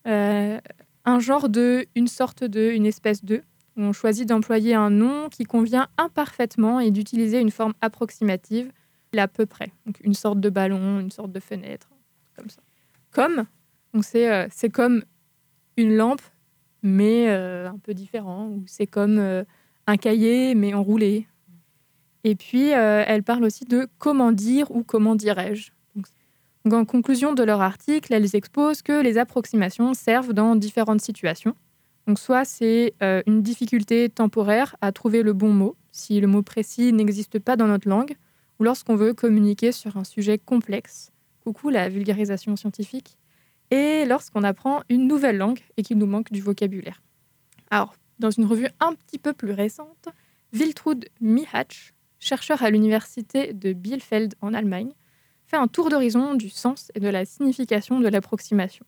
[0.08, 0.60] Euh,
[1.06, 3.42] un genre de, une sorte de, une espèce de.
[3.76, 8.72] On choisit d'employer un nom qui convient imparfaitement et d'utiliser une forme approximative,
[9.16, 9.72] à peu près.
[9.86, 11.90] Donc une sorte de ballon, une sorte de fenêtre,
[12.36, 12.62] comme ça.
[13.12, 13.46] Comme,
[14.16, 15.04] euh, c'est comme
[15.76, 16.22] une lampe,
[16.84, 19.20] mais euh, un peu différent, ou c'est comme
[19.88, 21.28] un cahier, mais enroulé.
[22.24, 25.72] Et puis, elle parle aussi de comment dire ou comment dirais-je.
[26.74, 31.56] En conclusion de leur article, elles exposent que les approximations servent dans différentes situations.
[32.08, 36.42] Donc, soit c'est euh, une difficulté temporaire à trouver le bon mot, si le mot
[36.42, 38.16] précis n'existe pas dans notre langue,
[38.60, 41.12] ou lorsqu'on veut communiquer sur un sujet complexe.
[41.44, 43.18] Coucou la vulgarisation scientifique.
[43.72, 47.02] Et lorsqu'on apprend une nouvelle langue et qu'il nous manque du vocabulaire.
[47.70, 50.10] Alors, dans une revue un petit peu plus récente,
[50.54, 54.92] Wiltrud Mihatch, chercheur à l'université de Bielefeld en Allemagne,
[55.48, 58.86] fait un tour d'horizon du sens et de la signification de l'approximation.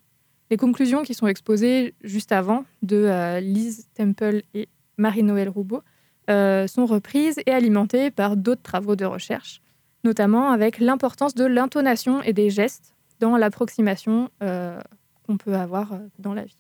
[0.52, 4.68] Les conclusions qui sont exposées juste avant de euh, Liz Temple et
[4.98, 5.82] Marie-Noël Roubaud
[6.30, 9.62] euh, sont reprises et alimentées par d'autres travaux de recherche,
[10.04, 14.80] notamment avec l'importance de l'intonation et des gestes dans l'approximation euh,
[15.26, 16.58] qu'on peut avoir euh, dans la vie.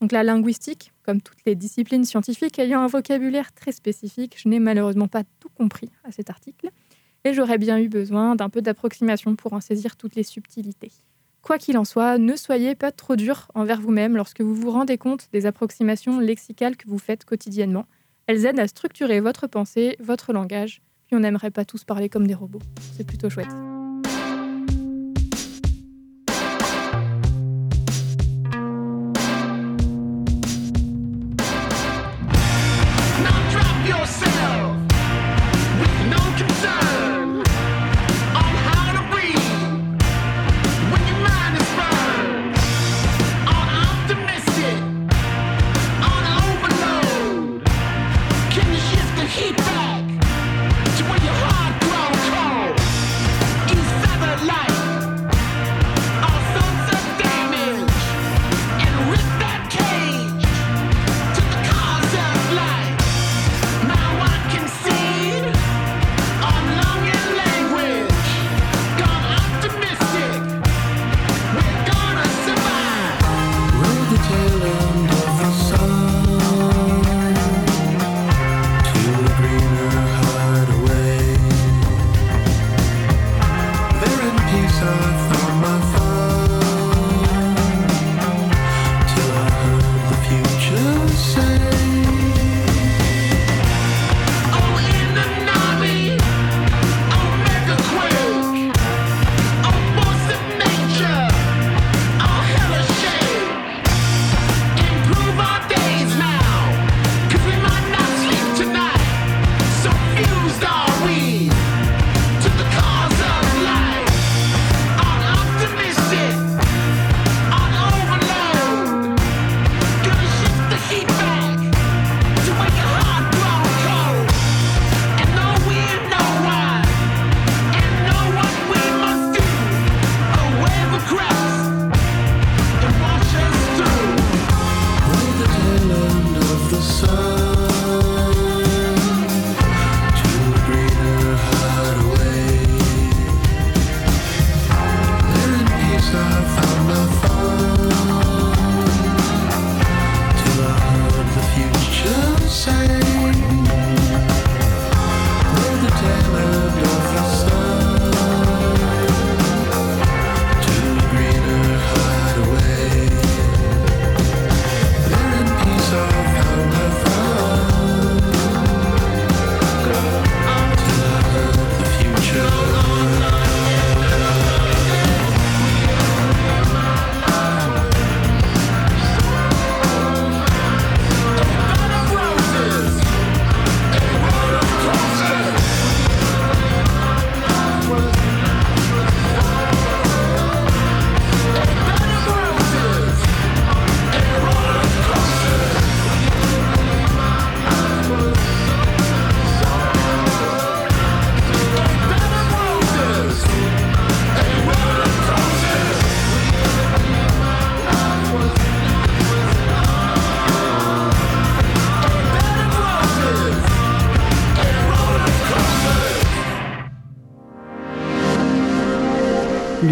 [0.00, 4.58] Donc la linguistique, comme toutes les disciplines scientifiques ayant un vocabulaire très spécifique, je n'ai
[4.58, 6.70] malheureusement pas tout compris à cet article,
[7.24, 10.92] et j'aurais bien eu besoin d'un peu d'approximation pour en saisir toutes les subtilités.
[11.42, 14.96] Quoi qu'il en soit, ne soyez pas trop dur envers vous-même lorsque vous vous rendez
[14.96, 17.86] compte des approximations lexicales que vous faites quotidiennement.
[18.26, 22.26] Elles aident à structurer votre pensée, votre langage, puis on n'aimerait pas tous parler comme
[22.26, 22.62] des robots.
[22.96, 23.73] C'est plutôt chouette.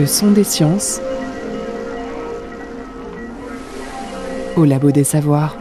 [0.02, 1.00] Le son des sciences
[4.56, 5.56] au labo des savoirs.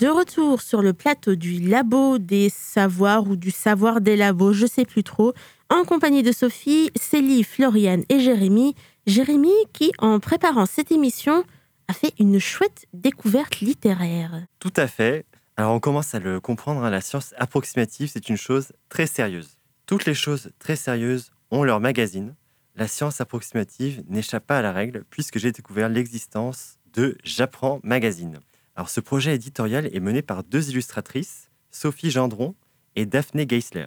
[0.00, 4.66] De retour sur le plateau du labo des savoirs ou du savoir des labos, je
[4.66, 5.32] sais plus trop,
[5.70, 8.74] en compagnie de Sophie, Célie, Floriane et Jérémy.
[9.06, 11.44] Jérémy qui, en préparant cette émission,
[11.86, 14.42] a fait une chouette découverte littéraire.
[14.58, 15.24] Tout à fait.
[15.62, 19.58] Alors on commence à le comprendre, hein, la science approximative, c'est une chose très sérieuse.
[19.86, 22.34] Toutes les choses très sérieuses ont leur magazine.
[22.74, 28.40] La science approximative n'échappe pas à la règle puisque j'ai découvert l'existence de J'apprends Magazine.
[28.74, 32.56] Alors ce projet éditorial est mené par deux illustratrices, Sophie Gendron
[32.96, 33.86] et Daphné Geisler.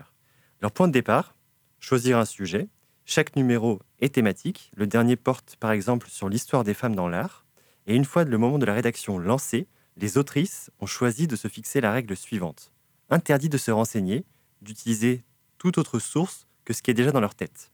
[0.61, 1.35] Leur point de départ,
[1.81, 2.69] choisir un sujet.
[3.03, 4.71] Chaque numéro est thématique.
[4.77, 7.45] Le dernier porte par exemple sur l'histoire des femmes dans l'art.
[7.85, 11.47] Et une fois le moment de la rédaction lancé, les autrices ont choisi de se
[11.47, 12.71] fixer la règle suivante.
[13.09, 14.25] Interdit de se renseigner,
[14.61, 15.23] d'utiliser
[15.57, 17.71] toute autre source que ce qui est déjà dans leur tête.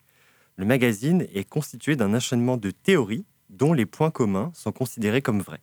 [0.58, 5.42] Le magazine est constitué d'un enchaînement de théories dont les points communs sont considérés comme
[5.42, 5.62] vrais.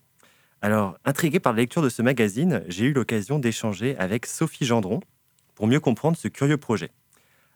[0.60, 5.00] Alors, intrigué par la lecture de ce magazine, j'ai eu l'occasion d'échanger avec Sophie Gendron
[5.54, 6.90] pour mieux comprendre ce curieux projet.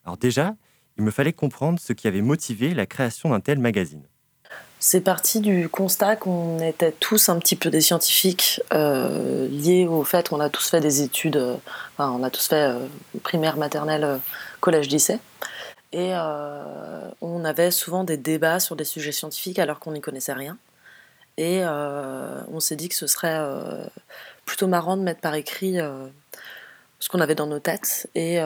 [0.05, 0.57] Alors déjà,
[0.97, 4.07] il me fallait comprendre ce qui avait motivé la création d'un tel magazine.
[4.85, 10.03] C'est parti du constat qu'on était tous un petit peu des scientifiques euh, liés au
[10.03, 11.55] fait qu'on a tous fait des études, euh,
[11.99, 12.88] on a tous fait euh,
[13.23, 14.18] primaire, maternelle,
[14.59, 15.21] collège, lycée.
[15.92, 16.12] Et
[17.21, 20.59] on avait souvent des débats sur des sujets scientifiques alors qu'on n'y connaissait rien.
[21.37, 23.38] Et on s'est dit que ce serait
[24.47, 25.77] plutôt marrant de mettre par écrit
[26.99, 28.09] ce qu'on avait dans nos têtes.
[28.14, 28.38] Et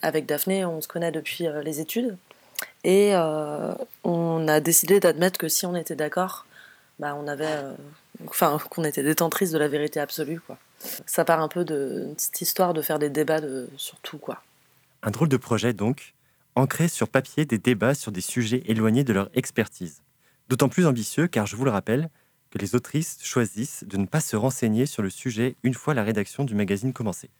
[0.00, 2.16] avec Daphné, on se connaît depuis les études.
[2.84, 6.46] Et euh, on a décidé d'admettre que si on était d'accord,
[6.98, 7.74] bah, on avait, euh,
[8.70, 10.58] qu'on était détentrice de la vérité absolue, quoi.
[11.06, 13.40] Ça part un peu de cette histoire de faire des débats
[13.76, 14.42] sur tout, quoi.
[15.02, 16.14] Un drôle de projet donc,
[16.54, 20.02] ancré sur papier des débats sur des sujets éloignés de leur expertise.
[20.48, 22.08] D'autant plus ambitieux car, je vous le rappelle,
[22.50, 26.04] que les autrices choisissent de ne pas se renseigner sur le sujet une fois la
[26.04, 27.30] rédaction du magazine commencée.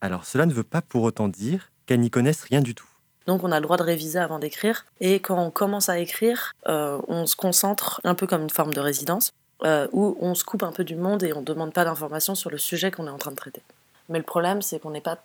[0.00, 2.88] Alors cela ne veut pas pour autant dire qu'elles n'y connaissent rien du tout.
[3.26, 4.84] Donc on a le droit de réviser avant d'écrire.
[5.00, 8.74] Et quand on commence à écrire, euh, on se concentre un peu comme une forme
[8.74, 9.32] de résidence,
[9.64, 12.34] euh, où on se coupe un peu du monde et on ne demande pas d'informations
[12.34, 13.62] sur le sujet qu'on est en train de traiter.
[14.08, 15.18] Mais le problème, c'est qu'on n'est pas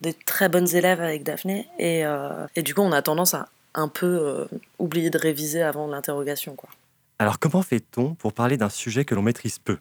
[0.00, 3.48] des très bonnes élèves avec Daphné, et, euh, et du coup on a tendance à
[3.72, 4.46] un peu
[4.78, 6.54] oublier de réviser avant l'interrogation.
[6.54, 6.68] quoi.
[7.18, 9.78] Alors comment fait-on pour parler d'un sujet que l'on maîtrise peu?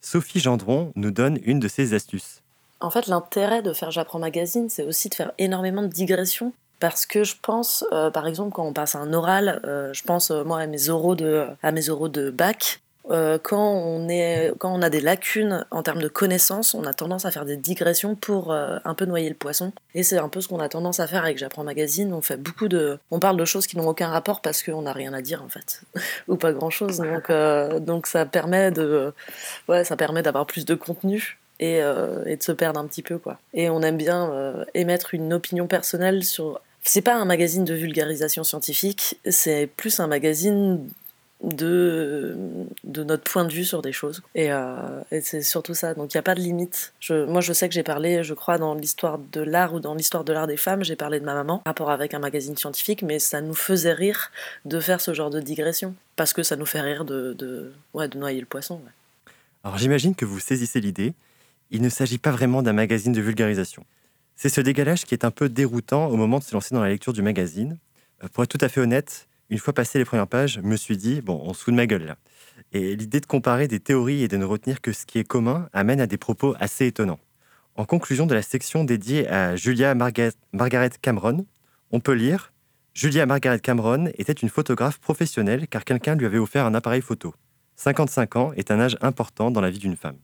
[0.00, 2.42] Sophie Gendron nous donne une de ses astuces.
[2.80, 6.52] En fait, l'intérêt de faire J'apprends Magazine, c'est aussi de faire énormément de digressions.
[6.82, 10.32] Parce que je pense, euh, par exemple, quand on passe un oral, euh, je pense
[10.32, 12.80] euh, moi à mes oraux de, à mes oraux de bac.
[13.08, 17.26] Quand, on est, quand on a des lacunes en termes de connaissances, on a tendance
[17.26, 19.72] à faire des digressions pour un peu noyer le poisson.
[19.94, 22.14] Et c'est un peu ce qu'on a tendance à faire avec J'apprends Magazine.
[22.14, 24.92] On fait beaucoup de, on parle de choses qui n'ont aucun rapport parce qu'on n'a
[24.92, 25.82] rien à dire en fait,
[26.28, 26.98] ou pas grand chose.
[26.98, 27.30] Donc,
[27.84, 29.12] donc ça permet de,
[29.68, 31.80] ouais, ça permet d'avoir plus de contenu et,
[32.26, 33.38] et de se perdre un petit peu quoi.
[33.52, 36.60] Et on aime bien émettre une opinion personnelle sur.
[36.82, 40.88] C'est pas un magazine de vulgarisation scientifique, c'est plus un magazine
[41.42, 42.36] de,
[42.84, 44.22] de notre point de vue sur des choses.
[44.34, 45.94] Et, euh, c'est surtout ça.
[45.94, 46.92] Donc il n'y a pas de limite.
[47.10, 50.24] Moi, je sais que j'ai parlé, je crois, dans l'histoire de l'art ou dans l'histoire
[50.24, 53.18] de l'art des femmes, j'ai parlé de ma maman, rapport avec un magazine scientifique, mais
[53.18, 54.30] ça nous faisait rire
[54.64, 55.94] de faire ce genre de digression.
[56.16, 58.80] Parce que ça nous fait rire de, ouais, de noyer le poisson.
[59.64, 61.14] Alors j'imagine que vous saisissez l'idée.
[61.70, 63.84] Il ne s'agit pas vraiment d'un magazine de vulgarisation.
[64.42, 66.88] C'est ce décalage qui est un peu déroutant au moment de se lancer dans la
[66.88, 67.78] lecture du magazine.
[68.24, 70.74] Euh, Pour être tout à fait honnête, une fois passé les premières pages, je me
[70.74, 72.16] suis dit, bon, on se fout ma gueule là.
[72.72, 75.68] Et l'idée de comparer des théories et de ne retenir que ce qui est commun
[75.72, 77.20] amène à des propos assez étonnants.
[77.76, 81.46] En conclusion de la section dédiée à Julia Marga- Margaret Cameron,
[81.92, 82.52] on peut lire
[82.94, 87.32] Julia Margaret Cameron était une photographe professionnelle car quelqu'un lui avait offert un appareil photo.
[87.76, 90.16] 55 ans est un âge important dans la vie d'une femme.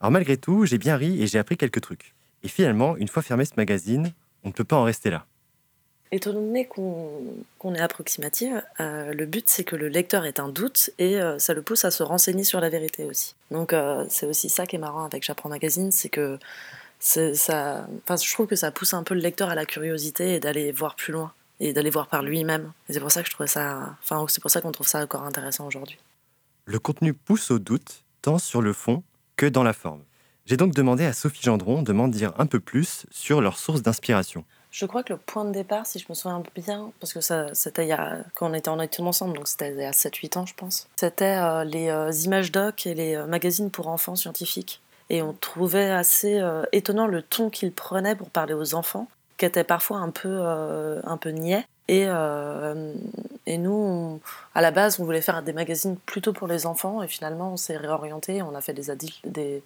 [0.00, 2.14] Alors malgré tout, j'ai bien ri et j'ai appris quelques trucs.
[2.42, 4.12] Et finalement, une fois fermé ce magazine,
[4.44, 5.26] on ne peut pas en rester là.
[6.12, 10.90] Étant donné qu'on est approximative, euh, le but c'est que le lecteur ait un doute
[10.98, 13.36] et euh, ça le pousse à se renseigner sur la vérité aussi.
[13.52, 16.38] Donc euh, c'est aussi ça qui est marrant avec J'apprends Magazine, c'est que
[16.98, 20.40] ça, enfin, je trouve que ça pousse un peu le lecteur à la curiosité et
[20.40, 22.72] d'aller voir plus loin et d'aller voir par lui-même.
[22.88, 25.00] Et c'est pour ça que je trouvais ça, enfin c'est pour ça qu'on trouve ça
[25.00, 25.98] encore intéressant aujourd'hui.
[26.64, 29.04] Le contenu pousse au doute, tant sur le fond
[29.36, 30.02] que dans la forme.
[30.50, 33.82] J'ai donc demandé à Sophie Gendron de m'en dire un peu plus sur leur source
[33.82, 34.44] d'inspiration.
[34.72, 37.54] Je crois que le point de départ, si je me souviens bien, parce que ça,
[37.54, 40.46] c'était il quand on était en études ensemble, donc c'était il y a 7-8 ans,
[40.46, 44.80] je pense, c'était euh, les euh, images doc et les euh, magazines pour enfants scientifiques.
[45.08, 49.06] Et on trouvait assez étonnant le ton qu'ils prenaient pour parler aux enfants,
[49.38, 51.64] qui étaient parfois un peu, un peu niais.
[51.90, 52.94] Et, euh,
[53.46, 54.20] et nous,
[54.54, 57.56] à la base, on voulait faire des magazines plutôt pour les enfants, et finalement, on
[57.56, 58.42] s'est réorienté.
[58.42, 59.60] On a fait des, adultes, des,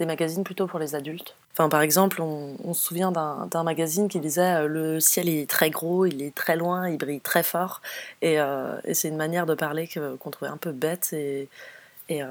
[0.00, 1.36] magazines plutôt pour les adultes.
[1.52, 5.68] Enfin, par exemple, on, se souvient d'un magazine qui disait euh, le ciel est très
[5.68, 7.82] gros, il est très loin, il brille très fort.
[8.22, 11.50] Et, euh, c'est une manière de parler qu'on trouvait un peu bête, et,
[12.08, 12.22] et,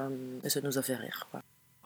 [0.48, 1.28] ça nous a fait rire.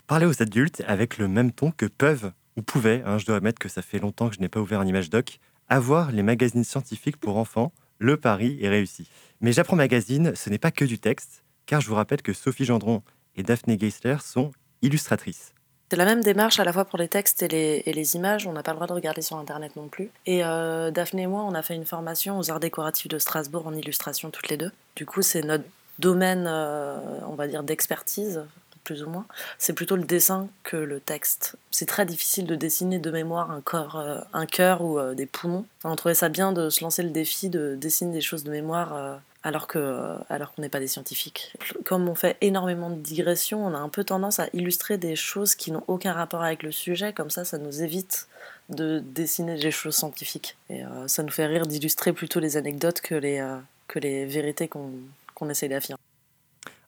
[0.07, 3.59] Parler aux adultes avec le même ton que peuvent ou pouvaient, hein, je dois admettre
[3.59, 6.64] que ça fait longtemps que je n'ai pas ouvert un image doc, avoir les magazines
[6.64, 9.09] scientifiques pour enfants, le pari est réussi.
[9.40, 12.64] Mais J'apprends Magazine, ce n'est pas que du texte, car je vous rappelle que Sophie
[12.64, 13.02] Gendron
[13.37, 14.50] et Daphné Geisler sont
[14.83, 15.54] illustratrices.
[15.90, 17.48] C'est la même démarche à la fois pour les textes et
[17.85, 18.46] les, images.
[18.46, 20.11] On n'a pas le droit de regarder sur Internet non plus.
[20.24, 23.66] Et euh, Daphné et moi, on a fait une formation aux arts décoratifs de Strasbourg
[23.66, 24.70] en illustration toutes les deux.
[24.94, 25.64] Du coup, c'est notre
[25.98, 28.44] domaine, euh, on va dire, d'expertise,
[28.85, 29.27] plus ou moins.
[29.59, 31.57] C'est plutôt le dessin que le texte.
[31.71, 35.27] C'est très difficile de dessiner de mémoire un corps, euh, un cœur ou euh, des
[35.27, 35.66] poumons.
[35.85, 38.95] On trouvait ça bien de se lancer le défi de dessiner des choses de mémoire.
[38.95, 41.55] euh, alors que alors qu'on n'est pas des scientifiques.
[41.87, 45.55] Comme on fait énormément de digressions, on a un peu tendance à illustrer des choses
[45.55, 48.29] qui n'ont aucun rapport avec le sujet, comme ça ça nous évite
[48.69, 50.59] de dessiner des choses scientifiques.
[50.69, 53.43] Et ça nous fait rire d'illustrer plutôt les anecdotes que les,
[53.88, 54.90] que les vérités qu'on
[55.35, 56.10] qu'on essaie d'affirmer.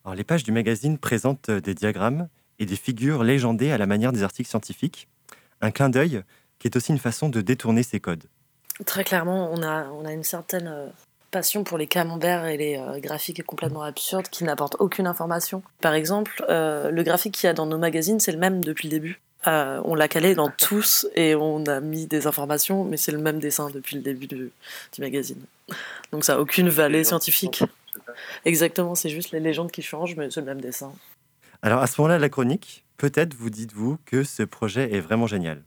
[0.03, 2.27] Alors, les pages du magazine présentent euh, des diagrammes
[2.59, 5.07] et des figures légendées à la manière des articles scientifiques.
[5.61, 6.23] Un clin d'œil
[6.59, 8.23] qui est aussi une façon de détourner ces codes.
[8.85, 10.87] Très clairement, on a, on a une certaine euh,
[11.33, 15.63] passion pour les camemberts et les euh, graphiques complètement absurdes qui n'apportent aucune information.
[15.81, 18.87] Par exemple, euh, le graphique qu'il y a dans nos magazines, c'est le même depuis
[18.87, 19.19] le début.
[19.47, 23.17] Euh, on l'a calé dans tous et on a mis des informations, mais c'est le
[23.17, 24.51] même dessin depuis le début du,
[24.93, 25.41] du magazine.
[26.13, 27.63] Donc ça n'a aucune valeur scientifique.
[28.45, 30.91] Exactement, c'est juste les légendes qui changent, mais c'est le même dessin.
[31.61, 35.27] Alors à ce moment-là de la chronique, peut-être vous dites-vous que ce projet est vraiment
[35.27, 35.63] génial.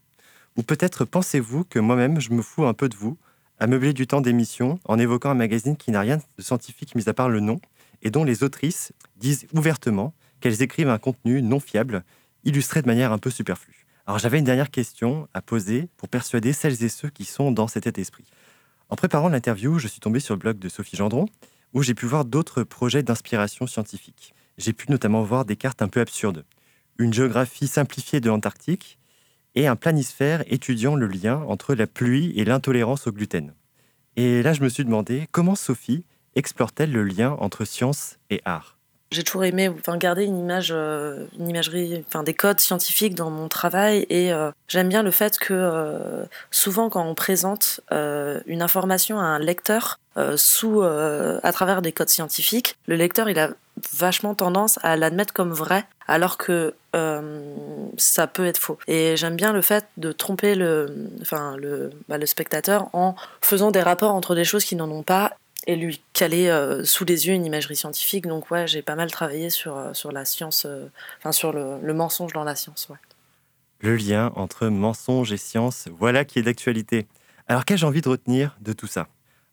[0.56, 3.16] Ou peut-être pensez-vous que moi-même je me fous un peu de vous
[3.58, 7.08] à meubler du temps d'émission en évoquant un magazine qui n'a rien de scientifique mis
[7.08, 7.60] à part le nom
[8.02, 12.04] et dont les autrices disent ouvertement qu'elles écrivent un contenu non fiable,
[12.44, 13.86] illustré de manière un peu superflue.
[14.06, 17.68] Alors j'avais une dernière question à poser pour persuader celles et ceux qui sont dans
[17.68, 18.24] cet état d'esprit.
[18.88, 21.26] En préparant l'interview, je suis tombé sur le blog de Sophie Gendron
[21.72, 24.34] où j'ai pu voir d'autres projets d'inspiration scientifique.
[24.58, 26.44] J'ai pu notamment voir des cartes un peu absurdes,
[26.98, 28.98] une géographie simplifiée de l'Antarctique
[29.54, 33.54] et un planisphère étudiant le lien entre la pluie et l'intolérance au gluten.
[34.16, 38.75] Et là, je me suis demandé comment Sophie explore-t-elle le lien entre science et art?
[39.12, 43.30] J'ai toujours aimé enfin, garder une image, euh, une imagerie, enfin des codes scientifiques dans
[43.30, 48.62] mon travail et euh, j'aime bien le fait que euh, souvent quand on présente une
[48.62, 50.00] information à un lecteur
[50.36, 53.50] sous, à travers des codes scientifiques, le lecteur il a
[53.92, 56.74] vachement tendance à l'admettre comme vrai alors que
[57.98, 58.78] ça peut être faux.
[58.88, 63.70] Et j'aime bien le fait de tromper le, enfin, le, bah, le spectateur en faisant
[63.70, 67.26] des rapports entre des choses qui n'en ont pas et lui caler euh, sous les
[67.26, 68.26] yeux une imagerie scientifique.
[68.26, 70.86] Donc ouais, j'ai pas mal travaillé sur, euh, sur la science, euh,
[71.18, 72.88] enfin sur le, mensonge dans la science.
[73.80, 77.06] Le lien entre mensonge et science, voilà qui est d'actualité.
[77.48, 79.08] Alors qu'ai-je envie de retenir de tout ça?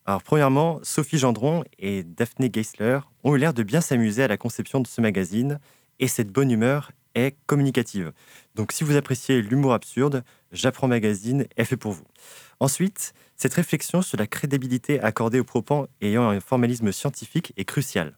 [0.05, 4.37] Alors premièrement, Sophie Gendron et Daphné Geisler ont eu l'air de bien s'amuser à la
[4.37, 5.59] conception de ce magazine
[5.99, 8.11] et cette bonne humeur est communicative.
[8.55, 12.05] Donc si vous appréciez l'humour absurde, J'apprends Magazine est fait pour vous.
[12.59, 18.17] Ensuite, cette réflexion sur la crédibilité accordée aux propos ayant un formalisme scientifique est cruciale.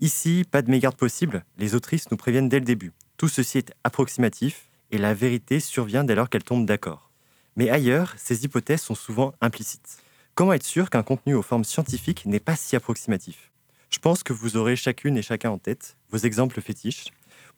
[0.00, 2.92] Ici, pas de mégarde possible, les autrices nous préviennent dès le début.
[3.16, 7.10] Tout ceci est approximatif et la vérité survient dès lors qu'elles tombent d'accord.
[7.54, 9.98] Mais ailleurs, ces hypothèses sont souvent implicites.
[10.34, 13.52] Comment être sûr qu'un contenu aux formes scientifiques n'est pas si approximatif?
[13.90, 17.06] Je pense que vous aurez chacune et chacun en tête vos exemples fétiches.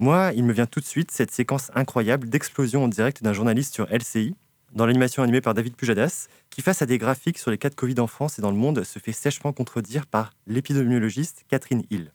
[0.00, 3.74] Moi, il me vient tout de suite cette séquence incroyable d'explosion en direct d'un journaliste
[3.74, 4.34] sur LCI,
[4.72, 7.74] dans l'animation animée par David Pujadas, qui, face à des graphiques sur les cas de
[7.74, 12.12] Covid en France et dans le monde, se fait sèchement contredire par l'épidémiologiste Catherine Hill.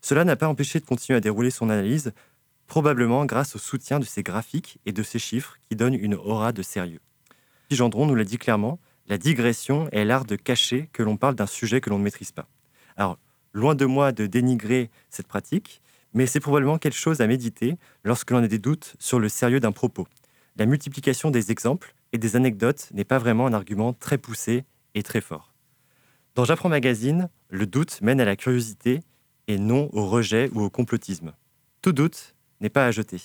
[0.00, 2.12] Cela n'a pas empêché de continuer à dérouler son analyse,
[2.66, 6.50] probablement grâce au soutien de ces graphiques et de ces chiffres qui donnent une aura
[6.50, 7.00] de sérieux.
[7.70, 11.46] Gendron nous l'a dit clairement, la digression est l'art de cacher que l'on parle d'un
[11.46, 12.48] sujet que l'on ne maîtrise pas.
[12.96, 13.16] Alors,
[13.52, 15.80] loin de moi de dénigrer cette pratique,
[16.14, 19.60] mais c'est probablement quelque chose à méditer lorsque l'on a des doutes sur le sérieux
[19.60, 20.06] d'un propos.
[20.56, 25.02] La multiplication des exemples et des anecdotes n'est pas vraiment un argument très poussé et
[25.02, 25.52] très fort.
[26.34, 29.00] Dans J'apprends Magazine, le doute mène à la curiosité
[29.48, 31.32] et non au rejet ou au complotisme.
[31.80, 33.20] Tout doute n'est pas à jeter.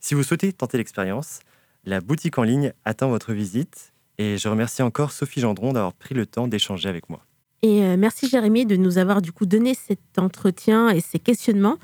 [0.00, 1.40] Si vous souhaitez tenter l'expérience,
[1.84, 6.14] la boutique en ligne attend votre visite et je remercie encore Sophie Gendron d'avoir pris
[6.14, 7.24] le temps d'échanger avec moi.
[7.62, 11.78] Et euh, merci Jérémy de nous avoir du coup donné cet entretien et ces questionnements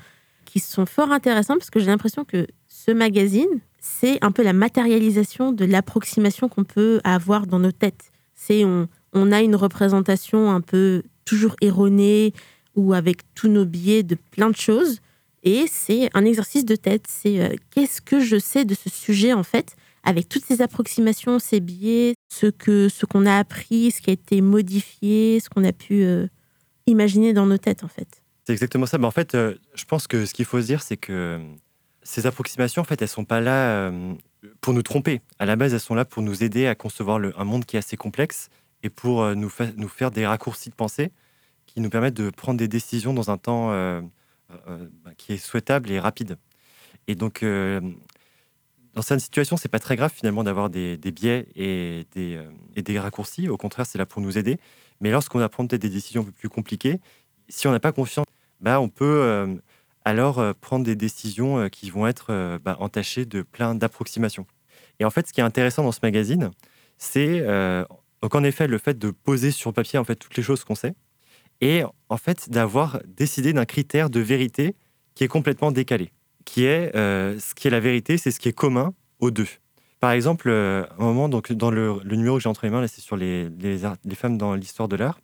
[0.55, 4.53] qui sont fort intéressants parce que j'ai l'impression que ce magazine, c'est un peu la
[4.53, 8.11] matérialisation de l'approximation qu'on peut avoir dans nos têtes.
[8.35, 12.33] C'est on, on a une représentation un peu toujours erronée
[12.75, 15.01] ou avec tous nos biais de plein de choses.
[15.43, 17.05] Et c'est un exercice de tête.
[17.09, 21.37] C'est euh, qu'est-ce que je sais de ce sujet en fait, avec toutes ces approximations,
[21.37, 25.65] ces biais, ce que ce qu'on a appris, ce qui a été modifié, ce qu'on
[25.65, 26.27] a pu euh,
[26.87, 28.21] imaginer dans nos têtes en fait.
[28.45, 28.97] C'est exactement ça.
[28.97, 31.39] Mais en fait, euh, je pense que ce qu'il faut se dire, c'est que euh,
[32.03, 34.13] ces approximations, en fait, elles sont pas là euh,
[34.61, 35.21] pour nous tromper.
[35.39, 37.75] À la base, elles sont là pour nous aider à concevoir le- un monde qui
[37.75, 38.49] est assez complexe
[38.83, 41.11] et pour nous, fa- nous faire des raccourcis de pensée
[41.65, 45.99] qui nous permettent de prendre des décisions dans un temps bah, qui est souhaitable et
[45.99, 46.37] rapide.
[47.07, 52.99] Et donc, dans certaines situations, c'est pas très grave finalement d'avoir des, biais et des,
[52.99, 53.49] raccourcis.
[53.49, 54.59] Au contraire, c'est là pour nous aider.
[55.01, 56.99] Mais lorsqu'on va prendre peut-être des décisions plus compliquées,
[57.49, 58.25] si on n'a pas confiance,
[58.61, 59.55] bah, on peut euh,
[60.03, 64.45] alors euh, prendre des décisions euh, qui vont être bah, entachées de plein d'approximations.
[64.99, 66.51] Et en fait, ce qui est intéressant dans ce magazine,
[66.97, 67.41] c'est
[68.21, 70.75] donc en effet le fait de poser sur papier en fait toutes les choses qu'on
[70.75, 70.95] sait,
[71.59, 74.75] et en fait d'avoir décidé d'un critère de vérité
[75.13, 76.11] qui est complètement décalé,
[76.45, 79.49] qui est ce qui est la vérité, c'est ce qui est commun aux deux.
[80.05, 83.01] Par exemple, euh, un moment donc dans le, numéro que j'ai entre les mains, c'est
[83.01, 83.79] sur les, les,
[84.15, 85.19] femmes dans l'histoire de l'art.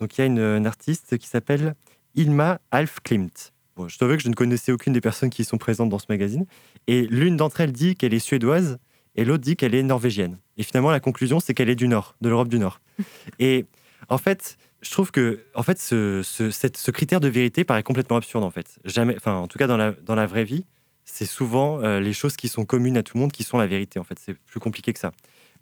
[0.00, 1.76] Il y a une artiste qui s'appelle
[2.14, 3.52] Ilma Alf Klimt.
[3.76, 6.06] Bon, je t'avoue que je ne connaissais aucune des personnes qui sont présentes dans ce
[6.08, 6.46] magazine.
[6.86, 8.78] Et l'une d'entre elles dit qu'elle est suédoise
[9.16, 10.38] et l'autre dit qu'elle est norvégienne.
[10.56, 12.80] Et finalement, la conclusion, c'est qu'elle est du Nord, de l'Europe du Nord.
[13.40, 13.66] et
[14.08, 17.82] en fait, je trouve que en fait, ce, ce, cette- ce critère de vérité paraît
[17.82, 18.44] complètement absurde.
[18.44, 20.64] En fait, jamais, enfin, en tout cas dans la, dans la vraie vie,
[21.04, 23.66] c'est souvent euh, les choses qui sont communes à tout le monde qui sont la
[23.66, 23.98] vérité.
[23.98, 25.12] En fait, c'est plus compliqué que ça.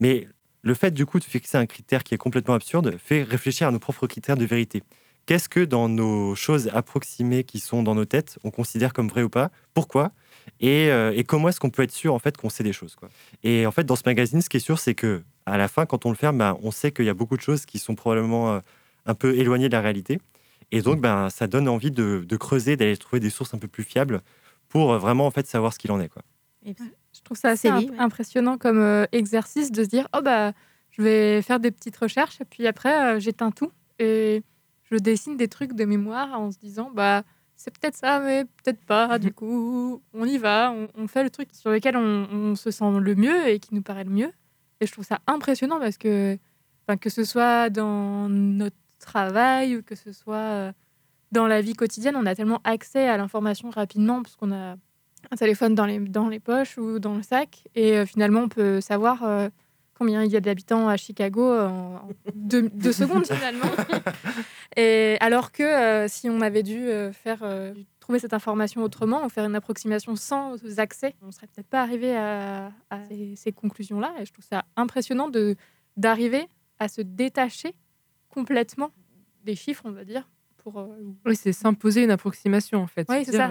[0.00, 0.28] Mais
[0.62, 3.70] le fait du coup de fixer un critère qui est complètement absurde fait réfléchir à
[3.70, 4.82] nos propres critères de vérité.
[5.26, 9.22] Qu'est-ce que dans nos choses approximées qui sont dans nos têtes, on considère comme vrai
[9.22, 9.50] ou pas?
[9.74, 10.10] Pourquoi?
[10.60, 12.96] Et, euh, et comment est-ce qu'on peut être sûr en fait qu'on sait des choses
[12.96, 13.08] quoi?
[13.44, 15.86] Et en fait, dans ce magazine, ce qui est sûr, c'est que à la fin,
[15.86, 17.94] quand on le ferme, ben, on sait qu'il y a beaucoup de choses qui sont
[17.94, 18.60] probablement euh,
[19.06, 20.20] un peu éloignées de la réalité.
[20.70, 23.68] Et donc, ben, ça donne envie de, de creuser, d'aller trouver des sources un peu
[23.68, 24.22] plus fiables
[24.68, 26.08] pour euh, vraiment en fait savoir ce qu'il en est.
[26.08, 26.22] Quoi.
[26.64, 30.52] Je trouve ça assez imp- impressionnant comme euh, exercice de se dire oh bah
[30.90, 34.42] je vais faire des petites recherches et puis après euh, j'éteins tout et
[34.92, 37.22] je dessine des trucs de mémoire en se disant bah
[37.56, 41.30] c'est peut-être ça mais peut-être pas du coup on y va on, on fait le
[41.30, 44.32] truc sur lequel on, on se sent le mieux et qui nous paraît le mieux
[44.80, 46.38] et je trouve ça impressionnant parce que
[46.86, 50.72] enfin, que ce soit dans notre travail ou que ce soit euh,
[51.32, 54.76] dans la vie quotidienne on a tellement accès à l'information rapidement parce qu'on a
[55.30, 57.64] un téléphone dans les, dans les poches ou dans le sac.
[57.74, 59.48] Et euh, finalement, on peut savoir euh,
[59.94, 63.70] combien il y a d'habitants à Chicago en, en deux, deux secondes, finalement.
[64.76, 69.24] Et alors que euh, si on avait dû euh, faire, euh, trouver cette information autrement
[69.24, 73.52] ou faire une approximation sans accès, on serait peut-être pas arrivé à, à ces, ces
[73.52, 74.14] conclusions-là.
[74.20, 75.56] Et je trouve ça impressionnant de,
[75.96, 76.48] d'arriver
[76.78, 77.74] à se détacher
[78.28, 78.90] complètement
[79.44, 80.28] des chiffres, on va dire.
[80.58, 80.88] Pour,
[81.26, 83.06] Oui, c'est s'imposer une approximation en fait.
[83.10, 83.50] Oui, c'est ça.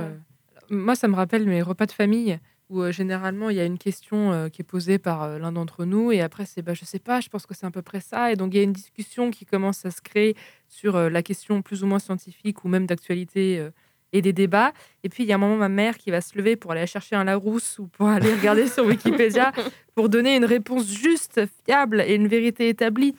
[0.70, 2.40] moi, ça me rappelle mes repas de famille
[2.72, 5.52] où euh, généralement il y a une question euh, qui est posée par euh, l'un
[5.52, 7.82] d'entre nous et après c'est bah, je sais pas, je pense que c'est à peu
[7.82, 8.32] près ça.
[8.32, 10.36] Et donc il y a une discussion qui commence à se créer
[10.68, 13.70] sur la question plus ou moins scientifique ou même d'actualité
[14.14, 14.72] et des débats.
[15.04, 16.88] Et puis il y a un moment ma mère qui va se lever pour aller
[16.88, 19.52] chercher un Larousse ou pour aller regarder sur Wikipédia
[19.94, 23.16] pour donner une réponse juste, fiable et une vérité établie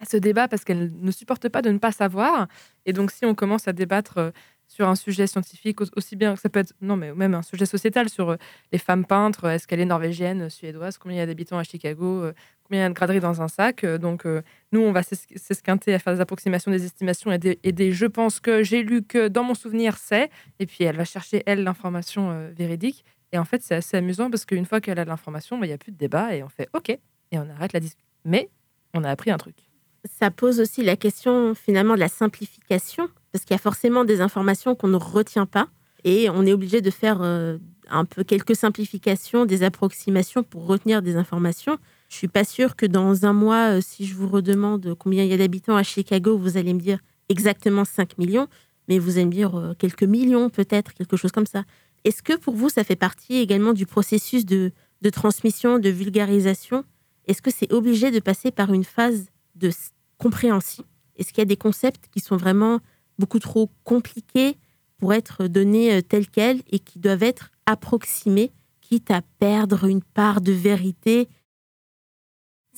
[0.00, 2.48] à ce débat parce qu'elle ne supporte pas de ne pas savoir.
[2.86, 4.32] Et donc, si on commence à débattre
[4.66, 7.42] sur un sujet scientifique, au- aussi bien que ça peut être, non, mais même un
[7.42, 8.36] sujet sociétal sur euh,
[8.72, 11.64] les femmes peintres, est-ce qu'elle est norvégienne, euh, suédoise, combien il y a d'habitants à
[11.64, 12.32] Chicago, euh,
[12.64, 13.84] combien il y a de graderies dans un sac.
[13.84, 14.24] donc,
[14.72, 17.38] nous, on va s'es- s'esquinter à faire des approximations, des estimations et
[17.72, 20.30] des, je pense que, j'ai lu que, dans mon souvenir, c'est.
[20.58, 23.04] Et puis, elle va chercher, elle, l'information véridique.
[23.32, 25.74] Et en fait, c'est assez amusant parce qu'une fois qu'elle a l'information, bah, il n'y
[25.74, 26.88] a plus de débat et on fait OK.
[26.88, 26.98] Et
[27.38, 28.06] on arrête la discussion.
[28.24, 28.48] Mais
[28.94, 29.56] on a appris un truc.
[30.04, 34.20] ça pose aussi la question finalement de la simplification, parce qu'il y a forcément des
[34.20, 35.66] informations qu'on ne retient pas,
[36.04, 37.58] et on est obligé de faire euh,
[37.90, 41.76] un peu quelques simplifications, des approximations pour retenir des informations.
[42.08, 45.30] Je suis pas sûre que dans un mois, euh, si je vous redemande combien il
[45.30, 48.46] y a d'habitants à Chicago, vous allez me dire exactement 5 millions,
[48.86, 51.64] mais vous allez me dire euh, quelques millions peut-être, quelque chose comme ça.
[52.04, 54.70] Est-ce que pour vous, ça fait partie également du processus de,
[55.10, 56.84] transmission, de vulgarisation?
[57.26, 59.26] Est-ce que c'est obligé de passer par une phase
[59.56, 59.72] de
[60.18, 60.84] compréhension?
[61.16, 62.78] Est-ce qu'il y a des concepts qui sont vraiment
[63.18, 64.56] beaucoup trop compliqués
[64.98, 70.02] pour être donnés euh, tels quels et qui doivent être approximés, quitte à perdre une
[70.02, 71.28] part de vérité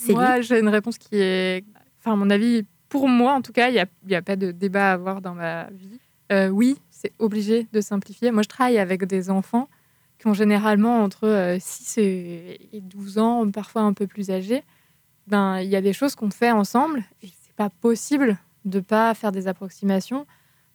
[0.08, 1.64] Moi, j'ai une réponse qui est.
[1.98, 4.90] Enfin, à mon avis, pour moi, en tout cas, il n'y a, pas de débat
[4.90, 6.00] à avoir dans ma vie.
[6.32, 8.30] Euh, oui, c'est obligé de simplifier.
[8.30, 9.68] Moi, je travaille avec des enfants
[10.18, 14.62] qui ont généralement entre euh, 6 et et 12 ans, parfois un peu plus âgés.
[15.26, 19.14] ben il y a des choses qu'on fait ensemble et c'est pas possible de pas
[19.14, 20.26] faire des approximations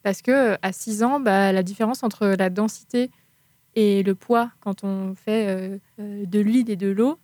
[0.03, 3.11] parce que à 6 ans, bah, la différence entre la densité
[3.75, 7.19] et le poids quand on fait euh, euh, de l'huile et de l'eau,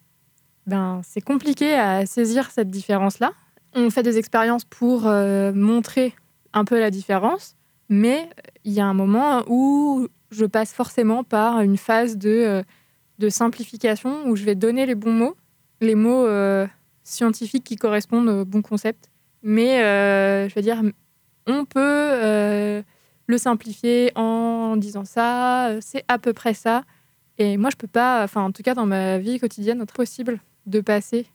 [0.65, 3.32] ben c'est compliqué à saisir cette différence-là.
[3.74, 6.13] On fait des expériences pour euh, montrer
[6.53, 7.55] un peu la différence,
[7.89, 8.30] mais
[8.63, 12.63] il y a un moment où je passe forcément par une phase de,
[13.20, 15.38] de simplification où je vais donner les bons mots,
[15.80, 16.28] les mots
[17.03, 19.09] scientifiques qui correspondent au bon concept.
[19.44, 20.82] Mais euh, je veux dire,
[21.46, 22.82] on peut euh,
[23.28, 26.84] le simplifier en disant ça, euh, c'est à peu près ça.
[27.38, 30.40] Et moi, je peux pas, enfin, en tout cas, dans ma vie quotidienne, c'est possible
[30.66, 31.28] de passer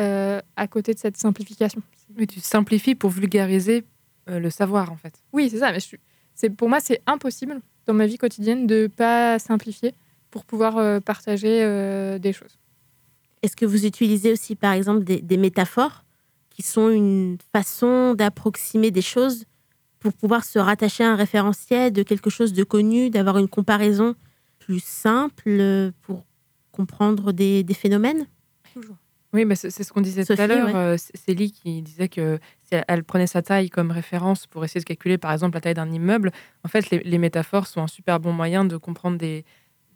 [0.00, 1.82] euh, à côté de cette simplification.
[2.16, 3.84] Mais tu simplifies pour vulgariser
[4.30, 5.14] euh, le savoir, en fait.
[5.32, 5.72] Oui, c'est ça.
[5.72, 5.78] Mais
[6.34, 9.94] c'est pour moi, c'est impossible dans ma vie quotidienne de pas simplifier
[10.30, 12.58] pour pouvoir euh, partager euh, des choses.
[13.42, 16.04] Est-ce que vous utilisez aussi, par exemple, des, des métaphores?
[16.58, 19.44] Qui sont une façon d'approximer des choses
[20.00, 24.16] pour pouvoir se rattacher à un référentiel de quelque chose de connu, d'avoir une comparaison
[24.58, 26.24] plus simple euh, pour
[26.72, 28.26] comprendre des, des phénomènes?
[29.32, 30.66] Oui, mais c'est ce qu'on disait tout à l'heure.
[30.66, 30.74] ouais.
[30.74, 34.80] euh, Célie qui disait que si elle, elle prenait sa taille comme référence pour essayer
[34.80, 36.32] de calculer, par exemple, la taille d'un immeuble,
[36.64, 39.44] en fait, les, les métaphores sont un super bon moyen de comprendre des,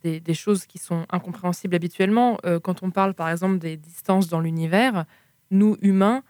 [0.05, 2.39] des, des choses qui sont incompréhensibles habituellement.
[2.47, 5.07] Euh, quand on parle, par exemple, des distances dans l'univers,
[5.51, 6.23] nous, humains,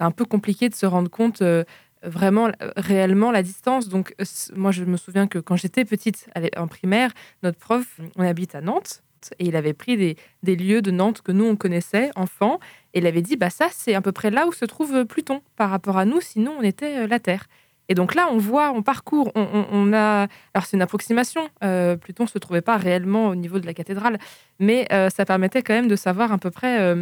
[0.00, 1.62] c'est un peu compliqué de se rendre compte euh,
[2.02, 3.90] vraiment, euh, réellement, la distance.
[3.90, 4.24] Donc, euh,
[4.56, 7.10] moi, je me souviens que quand j'étais petite, en primaire,
[7.42, 9.02] notre prof, on habite à Nantes,
[9.38, 12.60] et il avait pris des, lieux de Nantes que nous, on connaissait, enfants,
[12.94, 15.42] et il avait dit, bah ça, c'est à peu près là où se trouve Pluton
[15.56, 17.44] par rapport à nous, sinon on était la Terre.
[17.90, 20.28] Et donc là, on voit, on parcourt, on, a...
[20.54, 24.18] Alors c'est une approximation, euh, Pluton se trouvait pas réellement au niveau de la cathédrale,
[24.58, 26.94] mais ça permettait quand même de savoir à peu près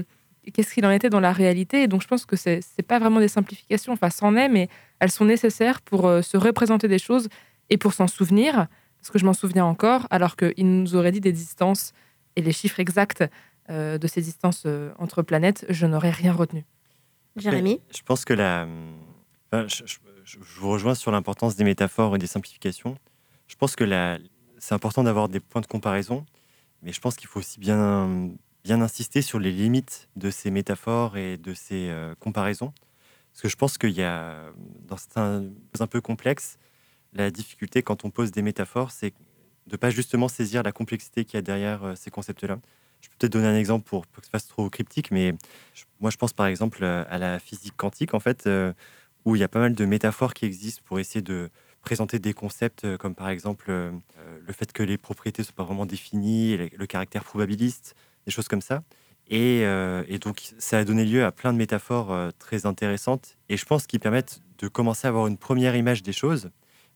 [0.53, 1.83] qu'est-ce qu'il en était dans la réalité.
[1.83, 4.69] Et donc je pense que c'est c'est pas vraiment des simplifications, enfin c'en est, mais
[5.01, 7.29] elles sont nécessaires pour euh, se représenter des choses
[7.71, 8.67] et pour s'en souvenir,
[8.99, 11.93] parce que je m'en souviens encore, alors qu'il nous aurait dit des distances
[12.37, 13.25] et les chiffres exacts
[13.71, 16.65] euh, de ces distances euh, entre planètes, je n'aurais rien retenu.
[17.37, 18.67] Jérémy Je pense que la.
[19.53, 22.97] enfin, je, je- je- je vous rejoins sur l'importance des métaphores et des simplifications.
[23.47, 24.19] Je pense que la-
[24.59, 26.27] c'est important d'avoir des points de comparaison,
[26.83, 28.31] mais je pense qu'il faut aussi bien,
[28.69, 32.75] bien insister sur les limites de ces métaphores et de ces euh, comparaisons.
[33.33, 34.53] Parce que je pense qu'il y a,
[34.87, 35.45] dans certains
[35.81, 36.59] un peu complexes,
[37.15, 39.15] la difficulté quand on pose des métaphores, c'est
[39.69, 42.59] de pas justement saisir la complexité qu'il y a derrière euh, ces concepts-là.
[43.01, 45.33] Je peux peut-être donner un exemple pour, pour que ce fasse trop cryptique, mais
[46.01, 48.47] moi je pense par exemple euh, à la physique quantique, en fait,
[49.25, 51.49] où il y a pas mal de métaphores qui existent pour essayer de
[51.81, 55.87] présenter des concepts comme par exemple le fait que les propriétés ne soient pas vraiment
[55.87, 57.95] définies, le caractère probabiliste,
[58.29, 58.83] des choses comme ça.
[59.31, 63.37] Et, euh, et donc ça a donné lieu à plein de métaphores euh, très intéressantes
[63.49, 66.51] et je pense qu'ils permettent de commencer à avoir une première image des choses.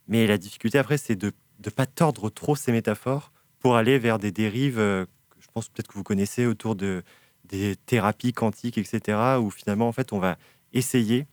[0.09, 1.33] Mais la difficulté après, c'est de
[1.65, 5.07] ne pas tordre trop ces métaphores pour aller vers des dérives, euh,
[5.39, 7.03] je pense peut-être que vous connaissez autour de
[7.45, 10.39] des thérapies quantiques, etc., où finalement, en fait, on va
[10.73, 11.27] essayer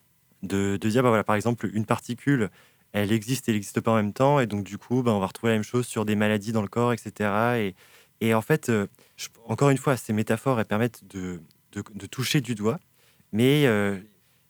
[0.44, 2.50] de, dire, bah voilà, par exemple, une particule,
[2.92, 5.20] elle existe et elle n'existe pas en même temps, et donc du coup, bah, on
[5.20, 7.30] va retrouver la même chose sur des maladies dans le corps, etc.
[7.58, 7.76] Et,
[8.22, 8.88] et en fait, euh,
[9.46, 11.42] encore une fois, ces métaphores, elles permettent de,
[11.74, 12.80] de- toucher du doigt,
[13.32, 13.98] mais euh,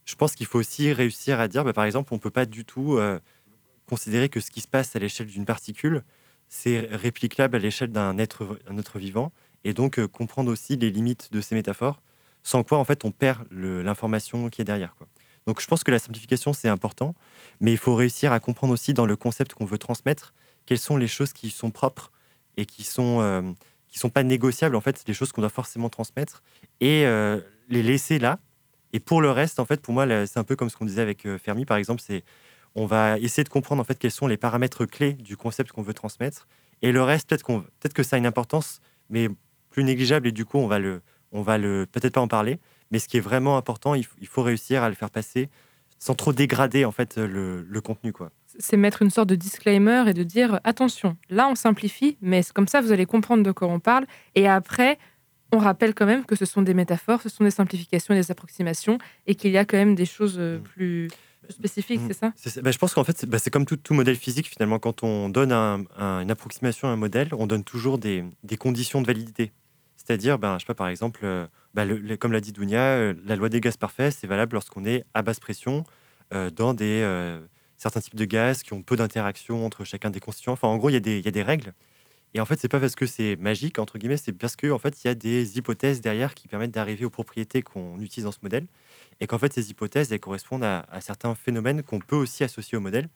[0.05, 2.45] je pense qu'il faut aussi réussir à dire, bah, par exemple, on ne peut pas
[2.45, 3.19] du tout euh,
[3.87, 6.03] considérer que ce qui se passe à l'échelle d'une particule,
[6.47, 9.31] c'est réplicable à l'échelle d'un être, un être vivant,
[9.63, 12.01] et donc comprendre aussi les limites de ces métaphores,
[12.43, 14.95] sans quoi en fait on perd l'information qui est derrière.
[15.45, 17.13] Donc je pense que la simplification c'est important,
[17.59, 20.33] mais il faut réussir à comprendre aussi dans le concept qu'on veut transmettre
[20.65, 22.11] quelles sont les choses qui sont propres
[22.57, 23.41] et qui sont euh,
[23.87, 26.43] qui sont pas négociables en fait, les choses qu'on doit forcément transmettre
[26.79, 27.39] et euh,
[27.69, 28.39] les laisser là.
[28.93, 31.01] Et pour le reste, en fait, pour moi, c'est un peu comme ce qu'on disait
[31.01, 32.23] avec euh, Fermi, par exemple, c'est
[32.75, 35.81] on va essayer de comprendre en fait quels sont les paramètres clés du concept qu'on
[35.81, 36.47] veut transmettre,
[36.81, 38.79] et le reste, peut-être qu'on, peut-être que ça a une importance,
[39.09, 39.27] mais
[39.69, 42.59] plus négligeable, et du coup, on va le, on va le, peut-être pas en parler,
[42.91, 45.49] mais ce qui est vraiment important, il, il faut réussir à le faire passer
[45.99, 48.31] sans trop dégrader en fait le, le contenu, quoi.
[48.61, 52.51] C'est mettre une sorte de disclaimer et de dire attention, là on simplifie, mais c'est
[52.53, 54.05] comme ça vous allez comprendre de quoi on parle.
[54.35, 54.99] Et après,
[55.53, 58.31] on rappelle quand même que ce sont des métaphores, ce sont des simplifications et des
[58.31, 58.97] approximations,
[59.27, 60.63] et qu'il y a quand même des choses euh, Mm.
[60.63, 61.07] plus
[61.49, 62.07] spécifiques, Mm.
[62.11, 62.61] c'est ça.
[62.61, 65.03] Bah, je pense qu'en fait, c'est bah, c'est comme tout, tout modèle physique, finalement, quand
[65.03, 69.01] on donne un- un- une approximation à un modèle, on donne toujours des, des conditions
[69.01, 69.51] de validité.
[69.95, 72.81] C'est-à-dire, ben, je sais pas, par exemple, euh, bah, le- le- comme l'a dit Dounia,
[72.97, 75.85] euh, la loi des gaz parfaits, c'est valable lorsqu'on est à basse pression
[76.33, 77.39] euh, dans des, euh,
[77.79, 80.53] certains types de gaz qui ont peu d'interaction entre chacun des constituants.
[80.53, 81.73] Enfin, en gros, il y, a des- il y a des règles.
[82.35, 84.77] Et en fait, c'est pas parce que c'est magique, entre guillemets, c'est parce que en
[84.77, 88.31] fait, il y a des hypothèses derrière qui permettent d'arriver aux propriétés qu'on utilise dans
[88.31, 88.67] ce modèle.
[89.19, 92.77] et qu'en fait, ces hypothèses, elles correspondent à, à certains phénomènes qu'on peut aussi associer
[92.77, 93.09] au modèle.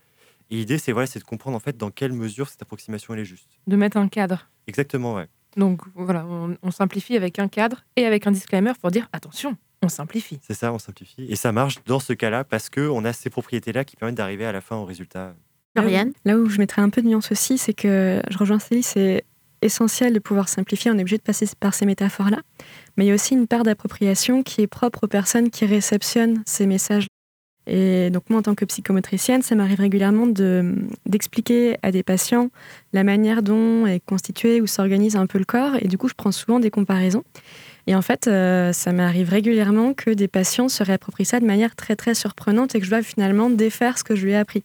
[0.49, 3.19] Et l'idée, c'est voilà, c'est de comprendre en fait dans quelle mesure cette approximation elle
[3.21, 3.47] est juste.
[3.67, 4.49] De mettre un cadre.
[4.67, 5.27] Exactement, ouais.
[5.57, 9.55] Donc voilà, on, on simplifie avec un cadre et avec un disclaimer pour dire attention,
[9.83, 10.39] on simplifie.
[10.47, 11.25] C'est ça, on simplifie.
[11.29, 14.51] Et ça marche dans ce cas-là parce qu'on a ces propriétés-là qui permettent d'arriver à
[14.51, 15.35] la fin au résultat.
[15.77, 18.83] Floriane Là où je mettrais un peu de nuance aussi, c'est que je rejoins Célie,
[18.83, 19.23] c'est
[19.61, 22.41] essentiel de pouvoir simplifier, on est obligé de passer par ces métaphores-là.
[22.97, 26.43] Mais il y a aussi une part d'appropriation qui est propre aux personnes qui réceptionnent
[26.45, 27.07] ces messages.
[27.65, 30.75] Et donc moi, en tant que psychomotricienne, ça m'arrive régulièrement de-
[31.05, 32.49] d'expliquer à des patients
[32.91, 35.77] la manière dont est constitué ou s'organise un peu le corps.
[35.79, 37.23] Et du coup, je prends souvent des comparaisons.
[37.85, 41.75] Et en fait, euh, ça m'arrive régulièrement que des patients se réapproprient ça de manière
[41.75, 44.63] très très surprenante et que je dois finalement défaire ce que je lui ai appris.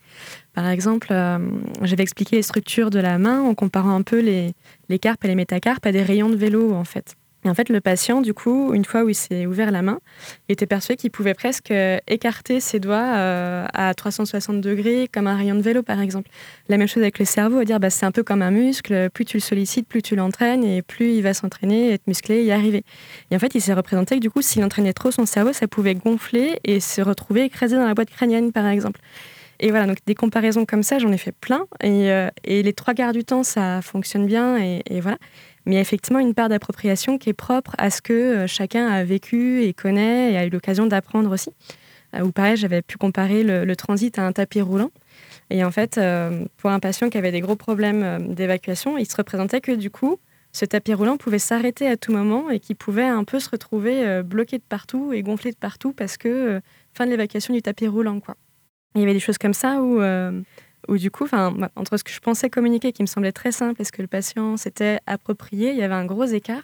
[0.54, 1.38] Par exemple, euh,
[1.82, 4.54] j'avais expliqué les structures de la main en comparant un peu les,
[4.88, 7.17] les carpes et les métacarpes à des rayons de vélo, en fait.
[7.44, 10.00] Et en fait, le patient, du coup, une fois où il s'est ouvert la main,
[10.48, 15.28] il était persuadé qu'il pouvait presque euh, écarter ses doigts euh, à 360 degrés, comme
[15.28, 16.28] un rayon de vélo, par exemple.
[16.68, 19.08] La même chose avec le cerveau, à dire bah, c'est un peu comme un muscle,
[19.10, 22.50] plus tu le sollicites, plus tu l'entraînes, et plus il va s'entraîner, être musclé, y
[22.50, 22.82] arriver.
[23.30, 25.68] Et en fait, il s'est représenté que du coup, s'il entraînait trop son cerveau, ça
[25.68, 29.00] pouvait gonfler et se retrouver écrasé dans la boîte crânienne, par exemple.
[29.60, 31.66] Et voilà, donc des comparaisons comme ça, j'en ai fait plein.
[31.82, 34.56] Et, euh, et les trois quarts du temps, ça fonctionne bien.
[34.56, 35.18] Et, et voilà.
[35.68, 38.46] Mais il y a effectivement une part d'appropriation qui est propre à ce que euh,
[38.46, 41.50] chacun a vécu et connaît et a eu l'occasion d'apprendre aussi.
[42.16, 44.90] Euh, Ou pareil, j'avais pu comparer le, transit à un tapis roulant.
[45.50, 49.14] Et en fait, euh, pour un patient qui avait des gros problèmes d'évacuation, il se
[49.14, 50.18] représentait que du coup,
[50.52, 54.22] ce tapis roulant pouvait s'arrêter à tout moment et qu'il pouvait un peu se retrouver
[54.22, 56.62] bloqué de partout et gonflé de partout parce que
[56.94, 58.20] fin de l'évacuation du tapis roulant.
[58.20, 58.36] Quoi.
[58.94, 60.00] Il y avait des choses comme ça où,
[60.86, 61.26] où du coup,
[61.76, 64.08] entre ce que je pensais communiquer qui me semblait très simple et ce que le
[64.08, 66.62] patient s'était approprié, il y avait un gros écart.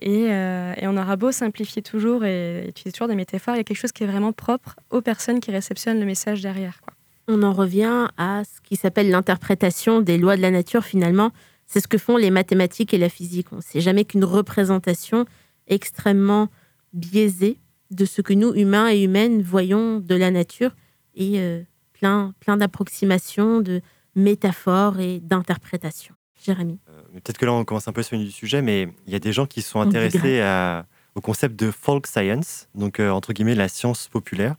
[0.00, 3.60] Et, euh, et on aura beau simplifier toujours et utiliser toujours des métaphores, il y
[3.60, 6.80] a quelque chose qui est vraiment propre aux personnes qui réceptionnent le message derrière.
[7.28, 11.30] On en revient à ce qui s'appelle l'interprétation des lois de la nature finalement.
[11.66, 13.46] C'est ce que font les mathématiques et la physique.
[13.52, 15.24] On sait jamais qu'une représentation
[15.68, 16.48] extrêmement
[16.92, 17.58] biaisée
[17.90, 20.74] de ce que nous, humains et humaines, voyons de la nature
[21.14, 21.62] et euh,
[22.02, 23.80] plein, plein d'approximations, de
[24.16, 26.14] métaphores et d'interprétations.
[26.44, 26.80] Jérémy.
[26.88, 29.20] Euh, Peut-être que là, on commence un peu sur du sujet, mais il y a
[29.20, 33.32] des gens qui sont On intéressés à- au concept de folk science, donc euh, entre
[33.32, 34.56] guillemets la science populaire.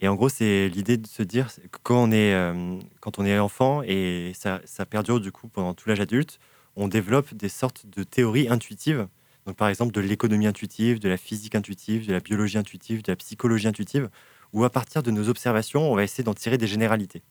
[0.00, 3.26] Et en gros, c'est l'idée de se dire que quand on est, euh, quand on
[3.26, 6.38] est enfant et ça, ça perdure du coup pendant tout l'âge adulte,
[6.76, 9.06] on développe des sortes de théories intuitives.
[9.46, 13.12] Donc par exemple de l'économie intuitive, de la physique intuitive, de la biologie intuitive, de
[13.12, 14.08] la psychologie intuitive,
[14.52, 17.22] où à partir de nos observations, on va essayer d'en tirer des généralités.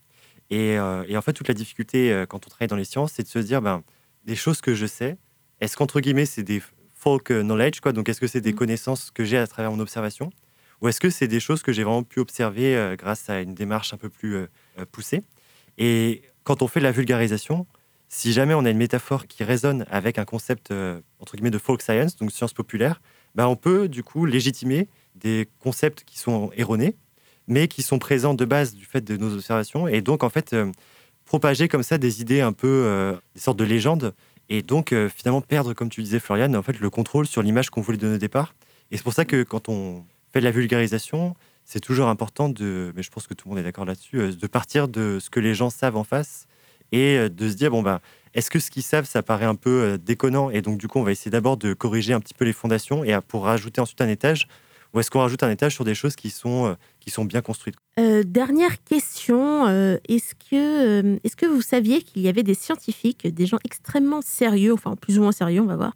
[0.50, 3.14] Et, euh, et en fait, toute la difficulté euh, quand on travaille dans les sciences,
[3.14, 3.84] c'est de se dire, ben,
[4.26, 5.18] des choses que je sais,
[5.62, 6.62] est-ce qu'entre guillemets, c'est des
[6.94, 8.58] folk knowledge, quoi Donc, est-ce que c'est des Mhm.
[8.60, 10.32] connaissances que j'ai à travers mon observation
[10.82, 13.54] Ou est-ce que c'est des choses que j'ai vraiment pu observer euh, grâce à une
[13.56, 14.48] démarche un peu plus euh,
[14.92, 15.24] poussée?
[15.78, 17.66] Et quand on fait de la vulgarisation,
[18.10, 20.72] si jamais on a une métaphore qui résonne avec un concept,
[21.20, 23.02] entre guillemets, de folk science, donc science populaire,
[23.34, 26.96] ben, on peut du coup légitimer des concepts qui sont erronés,
[27.48, 30.54] mais qui sont présents de base du fait de nos observations, et donc en fait
[30.54, 30.72] euh,
[31.26, 34.14] propager comme ça des idées un peu, euh, des sortes de légendes,
[34.50, 37.70] et donc euh, finalement perdre, comme tu disais Floriane, en fait le contrôle sur l'image
[37.70, 38.56] qu'on voulait donner au départ.
[38.92, 42.94] Et c'est pour ça que quand on fait de la vulgarisation, c'est toujours important de,
[42.96, 45.40] mais je pense que tout le monde est d'accord là-dessus, de partir de ce que
[45.40, 46.48] les gens savent en face
[46.92, 48.00] et de se dire bon ben
[48.36, 51.04] est-ce que ce qu'ils savent ça paraît un peu déconnant et donc du coup on
[51.04, 54.08] va essayer d'abord de corriger un petit peu les fondations et pour rajouter ensuite un
[54.08, 54.48] étage
[54.96, 57.42] ou est-ce qu'on rajoute un étage sur des choses qui sont euh, qui sont bien
[57.42, 57.76] construites?
[58.00, 60.56] Euh, dernière question, euh, est-ce que,
[61.16, 64.96] euh, est-ce que vous saviez qu'il y avait des scientifiques, des gens extrêmement sérieux, enfin
[64.96, 65.96] plus ou moins sérieux, on va voir,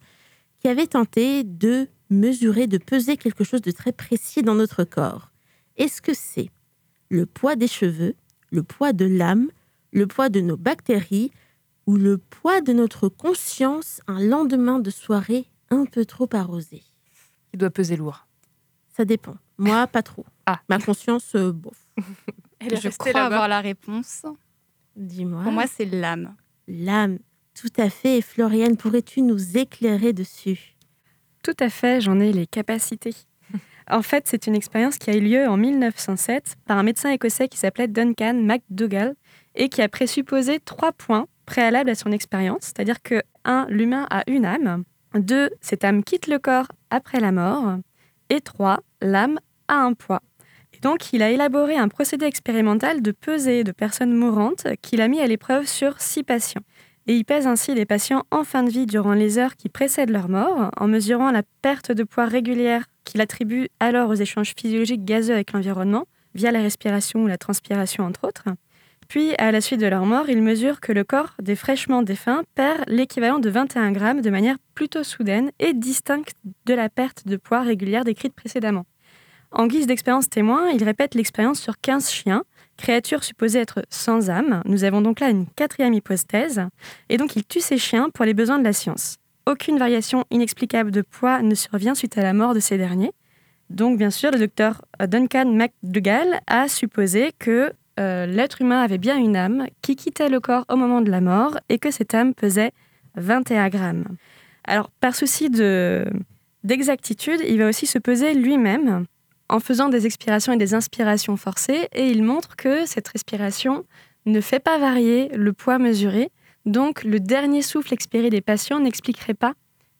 [0.59, 5.31] qui avaient tenté de mesurer, de peser quelque chose de très précis dans notre corps?
[5.77, 6.49] Est-ce que c'est
[7.09, 8.15] le poids des cheveux,
[8.51, 9.49] le poids de l'âme,
[9.93, 11.31] le poids de nos bactéries
[11.87, 16.83] ou le poids de notre conscience un lendemain de soirée un peu trop arrosée?
[17.53, 18.28] Il doit peser lourd.
[18.99, 19.35] Ça dépend.
[19.57, 20.25] Moi, pas trop.
[20.45, 20.59] Ah.
[20.67, 21.87] Ma conscience, euh, bof.
[22.59, 23.35] Elle est Je restée crois là-bas.
[23.35, 24.25] avoir la réponse.
[24.97, 25.41] Dis-moi.
[25.43, 26.35] Pour moi, c'est l'âme.
[26.67, 27.19] L'âme,
[27.53, 28.17] tout à fait.
[28.17, 30.75] Et Floriane, pourrais-tu nous éclairer dessus?
[31.43, 33.15] Tout à fait, j'en ai les capacités.
[33.89, 37.47] En fait, c'est une expérience qui a eu lieu en 1907 par un médecin écossais
[37.47, 39.15] qui s'appelait Duncan MacDougall
[39.55, 43.65] et qui a présupposé trois points préalables à son expérience, c'est-à-dire que 1.
[43.69, 44.83] L'humain a une âme,
[45.15, 45.51] 2.
[45.61, 47.77] Cette âme quitte le corps après la mort,
[48.29, 48.79] et 3.
[49.01, 50.21] L'âme a un poids.
[50.73, 55.07] Et donc, il a élaboré un procédé expérimental de pesée de personnes mourantes qu'il a
[55.07, 56.61] mis à l'épreuve sur six patients.
[57.07, 60.11] Et il pèse ainsi les patients en fin de vie durant les heures qui précèdent
[60.11, 65.05] leur mort, en mesurant la perte de poids régulière qu'il attribue alors aux échanges physiologiques
[65.05, 66.05] gazeux avec l'environnement,
[66.35, 68.45] via la respiration ou la transpiration entre autres.
[69.09, 72.43] Puis, à la suite de leur mort, il mesure que le corps des fraîchement défunts
[72.53, 76.35] perd l'équivalent de 21 grammes de manière plutôt soudaine et distincte
[76.67, 78.85] de la perte de poids régulière décrite précédemment.
[79.51, 82.43] En guise d'expérience témoin, il répète l'expérience sur 15 chiens,
[82.77, 84.61] créatures supposées être sans âme.
[84.65, 86.61] Nous avons donc là une quatrième hypothèse.
[87.09, 89.17] Et donc, il tue ces chiens pour les besoins de la science.
[89.47, 93.13] Aucune variation inexplicable de poids ne survient suite à la mort de ces derniers.
[93.71, 99.17] Donc, bien sûr, le docteur Duncan McDougall a supposé que euh, l'être humain avait bien
[99.17, 102.33] une âme qui quittait le corps au moment de la mort et que cette âme
[102.33, 102.71] pesait
[103.15, 104.05] 21 grammes.
[104.63, 106.05] Alors, par souci de-
[106.63, 109.05] d'exactitude, il va aussi se peser lui-même
[109.49, 113.85] en faisant des expirations et des inspirations forcées et il montre que cette respiration
[114.25, 116.29] ne fait pas varier le poids mesuré.
[116.65, 119.53] Donc, le dernier souffle expiré des patients n'expliquerait pas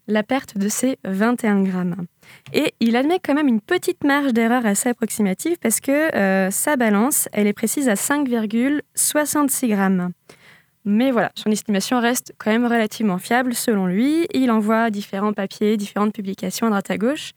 [0.10, 2.06] la perte de ces 21 grammes.
[2.54, 6.76] Et il admet quand même une petite marge d'erreur assez approximative parce que euh, sa
[6.76, 10.12] balance, elle est précise à 5,66 grammes.
[10.86, 14.28] Mais voilà, son estimation reste quand même relativement fiable selon lui.
[14.34, 17.32] Il envoie différents papiers, différentes publications à droite à gauche.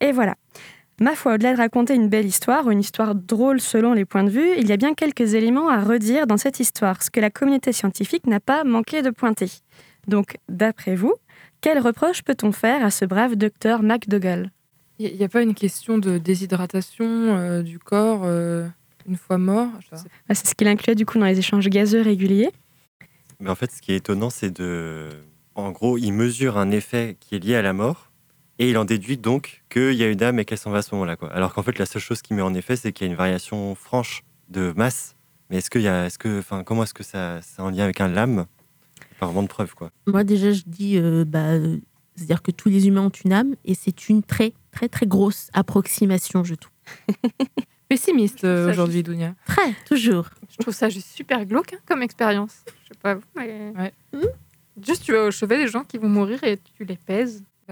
[0.00, 0.34] Et voilà.
[0.98, 4.24] Ma foi, au-delà de raconter une belle histoire, ou une histoire drôle selon les points
[4.24, 7.20] de vue, il y a bien quelques éléments à redire dans cette histoire, ce que
[7.20, 9.50] la communauté scientifique n'a pas manqué de pointer.
[10.08, 11.12] Donc, d'après vous,
[11.66, 14.52] quel reproche peut-on faire à ce brave docteur McDougall
[15.00, 18.68] Il n'y a pas une question de déshydratation euh, du corps euh,
[19.08, 19.70] une fois mort.
[19.90, 22.50] Ah, C'est ce qu'il incluait du coup dans les échanges gazeux réguliers.
[23.40, 25.08] Mais en fait, ce qui est étonnant, c'est de.
[25.56, 28.12] En gros, il mesure un effet qui est lié à la mort
[28.60, 30.82] et il en déduit donc qu'il y a une âme et qu'elle s'en va à
[30.82, 31.16] ce moment-là.
[31.16, 31.32] Quoi.
[31.32, 33.18] Alors qu'en fait, la seule chose qui met en effet, c'est qu'il y a une
[33.18, 35.16] variation franche de masse.
[35.50, 36.06] Mais est-ce qu'il y a.
[36.06, 38.46] Est-ce que, enfin, comment est-ce que ça, c'est en lien avec un lame?
[39.18, 39.90] Pas vraiment de preuve, quoi.
[40.06, 41.78] Moi, déjà, je dis, euh, bah, euh,
[42.14, 45.50] c'est-à-dire que tous les humains ont une âme et c'est une très, très, très grosse
[45.52, 46.72] approximation, je trouve.
[47.88, 49.34] Pessimiste euh, aujourd'hui, Dounia.
[49.46, 50.28] Très, toujours.
[50.50, 52.64] Je trouve ça juste super glauque hein, comme expérience.
[52.82, 53.72] Je sais pas vous, mais.
[53.76, 53.92] Ouais.
[54.12, 54.26] Hmm
[54.84, 57.42] Juste, tu vas au chevet des gens qui vont mourir et tu les pèses.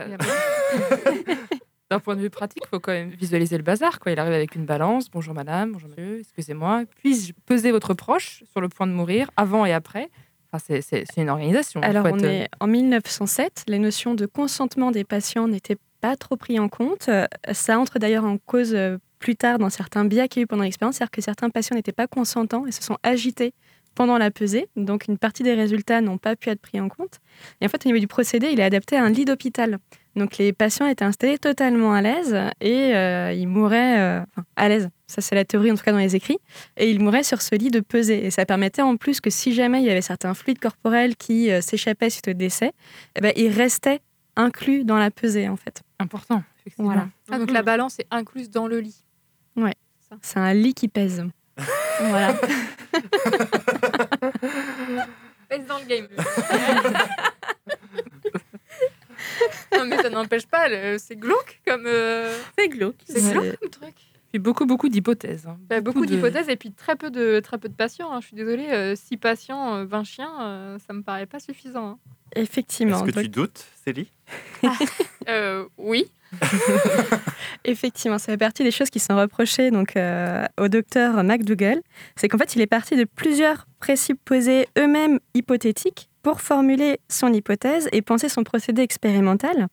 [1.90, 4.00] D'un point de vue pratique, il faut quand même visualiser le bazar.
[4.00, 4.12] Quoi.
[4.12, 5.10] Il arrive avec une balance.
[5.10, 6.84] Bonjour madame, bonjour monsieur, excusez-moi.
[6.96, 10.08] Puis-je peser votre proche sur le point de mourir, avant et après?
[10.54, 11.80] Enfin, c'est, une organisation.
[11.82, 13.64] Alors, on être- est en 1907.
[13.68, 17.08] Les notions de consentement des patients n'étaient pas trop prises en compte.
[17.08, 20.44] Euh, Ça entre d'ailleurs en cause euh, plus tard dans certains biais qu'il y a
[20.44, 23.54] eu pendant l'expérience, c'est-à-dire que certains patients n'étaient pas consentants et se sont agités
[23.94, 24.68] pendant la pesée.
[24.76, 27.20] Donc, une partie des résultats n'ont pas pu être pris en compte.
[27.60, 29.78] Et en fait, au niveau du procédé, il est adapté à un lit d'hôpital.
[30.16, 34.68] Donc, les patients étaient installés totalement à l'aise et euh, ils mouraient euh, enfin, à
[34.68, 34.88] l'aise.
[35.06, 36.38] Ça, c'est la théorie, en tout cas dans les écrits.
[36.76, 38.24] Et ils mouraient sur ce lit de pesée.
[38.24, 41.50] Et ça permettait en plus que si jamais il y avait certains fluides corporels qui
[41.50, 42.72] euh, s'échappaient suite au décès,
[43.16, 44.00] eh ben, ils restaient
[44.36, 45.82] inclus dans la pesée, en fait.
[45.98, 46.90] Important, effectivement.
[46.90, 47.08] Voilà.
[47.30, 49.04] Ah, donc la balance est incluse dans le lit.
[50.22, 51.24] C'est un lit qui pèse.
[52.00, 52.34] voilà.
[55.48, 56.06] Pèse dans le game.
[60.14, 61.84] n'empêche pas, le- c'est glauque comme.
[61.86, 62.96] euh, C'est glauque.
[63.06, 63.94] C'est glauque comme truc.
[64.32, 65.46] Puis beaucoup, beaucoup d'hypothèses.
[65.46, 65.56] hein.
[65.68, 68.12] Bah, beaucoup d'hypothèses et puis très peu de, très peu de patients.
[68.12, 68.20] hein.
[68.20, 71.86] Je suis désolée, 6 patients, euh, 20 chiens, euh, ça me paraît pas suffisant.
[71.90, 71.98] hein.
[72.34, 72.96] Effectivement.
[72.96, 74.10] Est-ce que Donc, tu doutes, Célie?
[75.28, 76.10] Euh, oui.
[77.64, 81.80] Effectivement, ça fait partie des choses qui sont reprochées donc, euh, au docteur McDougall.
[82.16, 87.88] C'est qu'en fait, il est parti de plusieurs présupposés eux-mêmes hypothétiques pour formuler son hypothèse
[87.92, 89.68] et penser son procédé expérimental.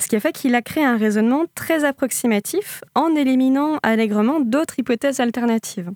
[0.00, 4.78] Ce qui a fait qu'il a créé un raisonnement très approximatif en éliminant allègrement d'autres
[4.78, 5.90] hypothèses alternatives.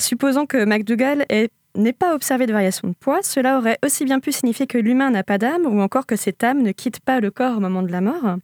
[0.00, 4.20] Supposons que McDougall ait- n'ait pas observé de variation de poids, cela aurait aussi bien
[4.20, 7.18] pu signifier que l'humain n'a pas d'âme ou encore que cette âme ne quitte pas
[7.20, 8.36] le corps au moment de la mort.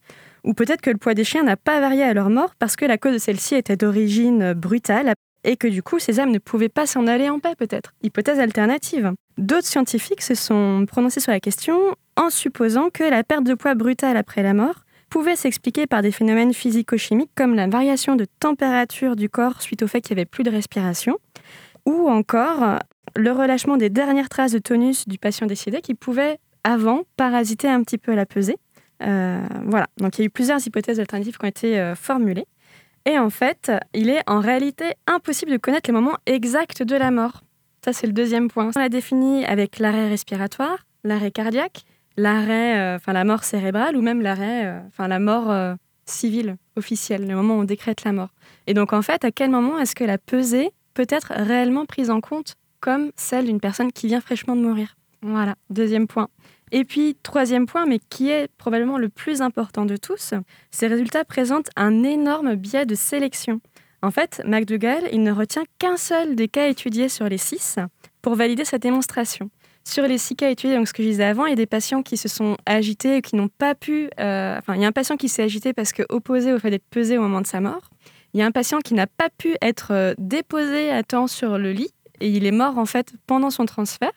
[0.44, 2.84] Ou peut-être que le poids des chiens n'a pas varié à leur mort parce que
[2.84, 6.68] la cause de celle-ci était d'origine brutale et que du coup ces âmes ne pouvaient
[6.68, 7.92] pas s'en aller en paix peut-être.
[8.02, 9.12] Hypothèse alternative.
[9.38, 11.78] D'autres scientifiques se sont prononcés sur la question
[12.16, 16.10] en supposant que la perte de poids brutale après la mort pouvait s'expliquer par des
[16.10, 20.26] phénomènes physico-chimiques comme la variation de température du corps suite au fait qu'il n'y avait
[20.26, 21.18] plus de respiration,
[21.86, 22.80] ou encore
[23.14, 27.82] le relâchement des dernières traces de tonus du patient décédé qui pouvait avant parasiter un
[27.84, 28.56] petit peu la pesée.
[29.04, 32.46] Euh, voilà, donc il y a eu plusieurs hypothèses alternatives qui ont été euh, formulées.
[33.06, 37.12] Et en fait, il est en réalité impossible de connaître le moment exact de la
[37.12, 37.42] mort.
[37.88, 38.70] Ça, c'est le deuxième point.
[38.76, 41.84] On l'a défini avec l'arrêt respiratoire, l'arrêt cardiaque,
[42.18, 45.74] l'arrêt, euh, enfin la mort cérébrale ou même l'arrêt, euh, enfin la mort euh,
[46.04, 48.28] civile officielle, le moment où on décrète la mort.
[48.66, 52.10] Et donc en fait, à quel moment est-ce que la pesée peut être réellement prise
[52.10, 54.94] en compte comme celle d'une personne qui vient fraîchement de mourir?
[55.22, 56.28] Voilà, deuxième point.
[56.72, 60.34] Et puis, troisième point, mais qui est probablement le plus important de tous,
[60.70, 63.62] ces résultats présentent un énorme biais de sélection.
[64.02, 67.78] En fait, McDougall, il ne retient qu'un seul des cas étudiés sur les six
[68.22, 69.50] pour valider sa démonstration.
[69.84, 71.66] Sur les six cas étudiés, donc ce que je disais avant, il y a des
[71.66, 74.10] patients qui se sont agités et qui n'ont pas pu.
[74.20, 76.70] euh, enfin, il y a un patient qui s'est agité parce que opposé au fait
[76.70, 77.90] d'être pesé au moment de sa mort.
[78.34, 81.58] Il y a un patient qui n'a pas pu être euh, déposé à temps sur
[81.58, 81.90] le lit
[82.20, 84.12] et il est mort en fait pendant son transfert.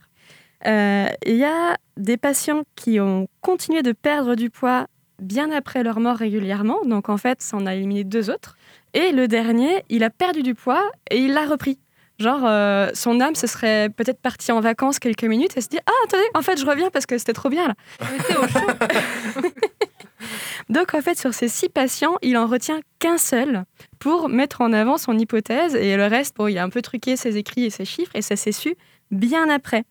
[0.67, 4.88] Euh, il y a des patients qui ont continué de perdre du poids
[5.19, 6.82] bien après leur mort régulièrement.
[6.86, 8.57] Donc en fait, ça en a éliminé deux autres.
[8.93, 11.79] Et le dernier, il a perdu du poids et il l'a repris.
[12.19, 15.79] Genre, euh, son âme se serait peut-être partie en vacances quelques minutes et se dit
[15.85, 17.75] Ah, attendez, en fait, je reviens parce que c'était trop bien là.
[20.69, 23.63] Donc, en fait, sur ces six patients, il en retient qu'un seul
[23.99, 27.15] pour mettre en avant son hypothèse et le reste, bon, il a un peu truqué
[27.15, 28.75] ses écrits et ses chiffres et ça s'est su
[29.09, 29.83] bien après.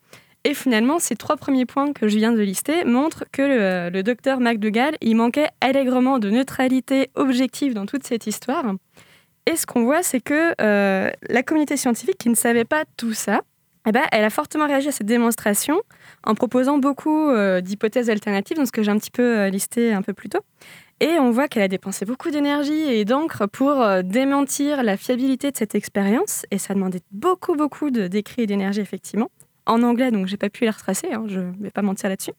[0.44, 4.02] Et finalement, ces trois premiers points que je viens de lister montrent que le, le
[4.02, 8.64] docteur McDougall, il manquait allègrement de neutralité objective dans toute cette histoire.
[9.50, 13.14] Et ce qu'on voit, c'est que euh, la communauté scientifique qui ne savait pas tout
[13.14, 13.40] ça,
[13.84, 15.82] eh ben, elle a fortement réagi à cette démonstration
[16.22, 19.92] en proposant beaucoup euh, d'hypothèses alternatives, donc ce que j'ai un petit peu euh, listé
[19.92, 20.38] un peu plus tôt.
[21.00, 25.56] Et on voit qu'elle a dépensé beaucoup d'énergie et d'encre pour démentir la fiabilité de
[25.56, 26.44] cette expérience.
[26.52, 29.30] Et ça demandait beaucoup, beaucoup d'écrits et d'énergie, effectivement.
[29.66, 32.34] En anglais, donc j'ai pas pu les retracer, hein, je vais pas mentir là-dessus.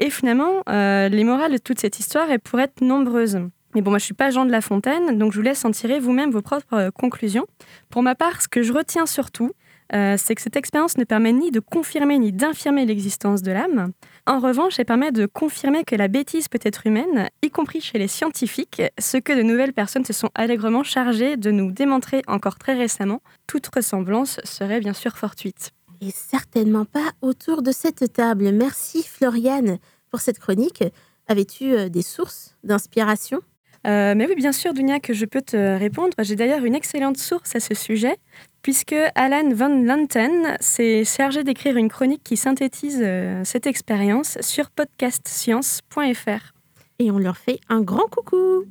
[0.00, 3.38] Et finalement, les morales de toute cette histoire, elles pourraient être nombreuses.
[3.74, 5.70] Mais bon, moi, je suis pas Jean de La Fontaine, donc je vous laisse en
[5.70, 7.46] tirer vous-même vos propres euh, conclusions.
[7.90, 9.52] Pour ma part, ce que je retiens surtout,
[9.94, 13.92] euh, c'est que cette expérience ne permet ni de confirmer ni d'infirmer l'existence de l'âme.
[14.26, 17.98] En revanche, elle permet de confirmer que la bêtise peut être humaine, y compris chez
[17.98, 22.58] les scientifiques, ce que de nouvelles personnes se sont allègrement chargées de nous démontrer encore
[22.58, 23.20] très récemment.
[23.46, 25.72] Toute ressemblance serait bien sûr fortuite.
[26.00, 28.50] Et certainement pas autour de cette table.
[28.52, 29.78] Merci Floriane
[30.10, 30.84] pour cette chronique.
[31.28, 33.40] Avais-tu euh, des sources d'inspiration?
[33.86, 36.12] Euh, mais oui, bien sûr, Dunia, que je peux te répondre.
[36.20, 38.16] J'ai d'ailleurs une excellente source à ce sujet,
[38.62, 44.70] puisque Alan Van Lanten s'est chargé d'écrire une chronique qui synthétise euh, cette expérience sur
[44.70, 46.52] podcastscience.fr.
[46.98, 48.64] Et on leur fait un grand coucou.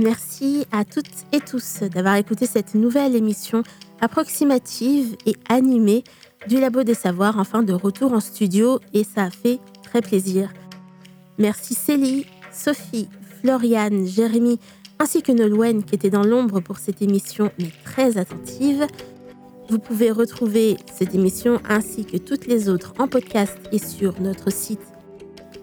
[0.00, 3.62] Merci à toutes et tous d'avoir écouté cette nouvelle émission
[4.00, 6.04] approximative et animée
[6.48, 10.54] du Labo des Savoirs, enfin de retour en studio, et ça a fait très plaisir.
[11.36, 13.10] Merci Célie, Sophie,
[13.42, 14.58] Floriane, Jérémy,
[14.98, 18.86] ainsi que Nolwenn qui était dans l'ombre pour cette émission, mais très attentive.
[19.68, 24.50] Vous pouvez retrouver cette émission ainsi que toutes les autres en podcast et sur notre
[24.50, 24.80] site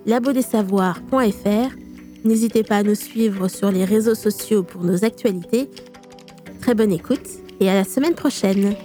[0.05, 1.86] labodesavoirs.fr.
[2.27, 5.69] N'hésitez pas à nous suivre sur les réseaux sociaux pour nos actualités.
[6.59, 7.25] Très bonne écoute
[7.61, 8.75] et à la semaine prochaine.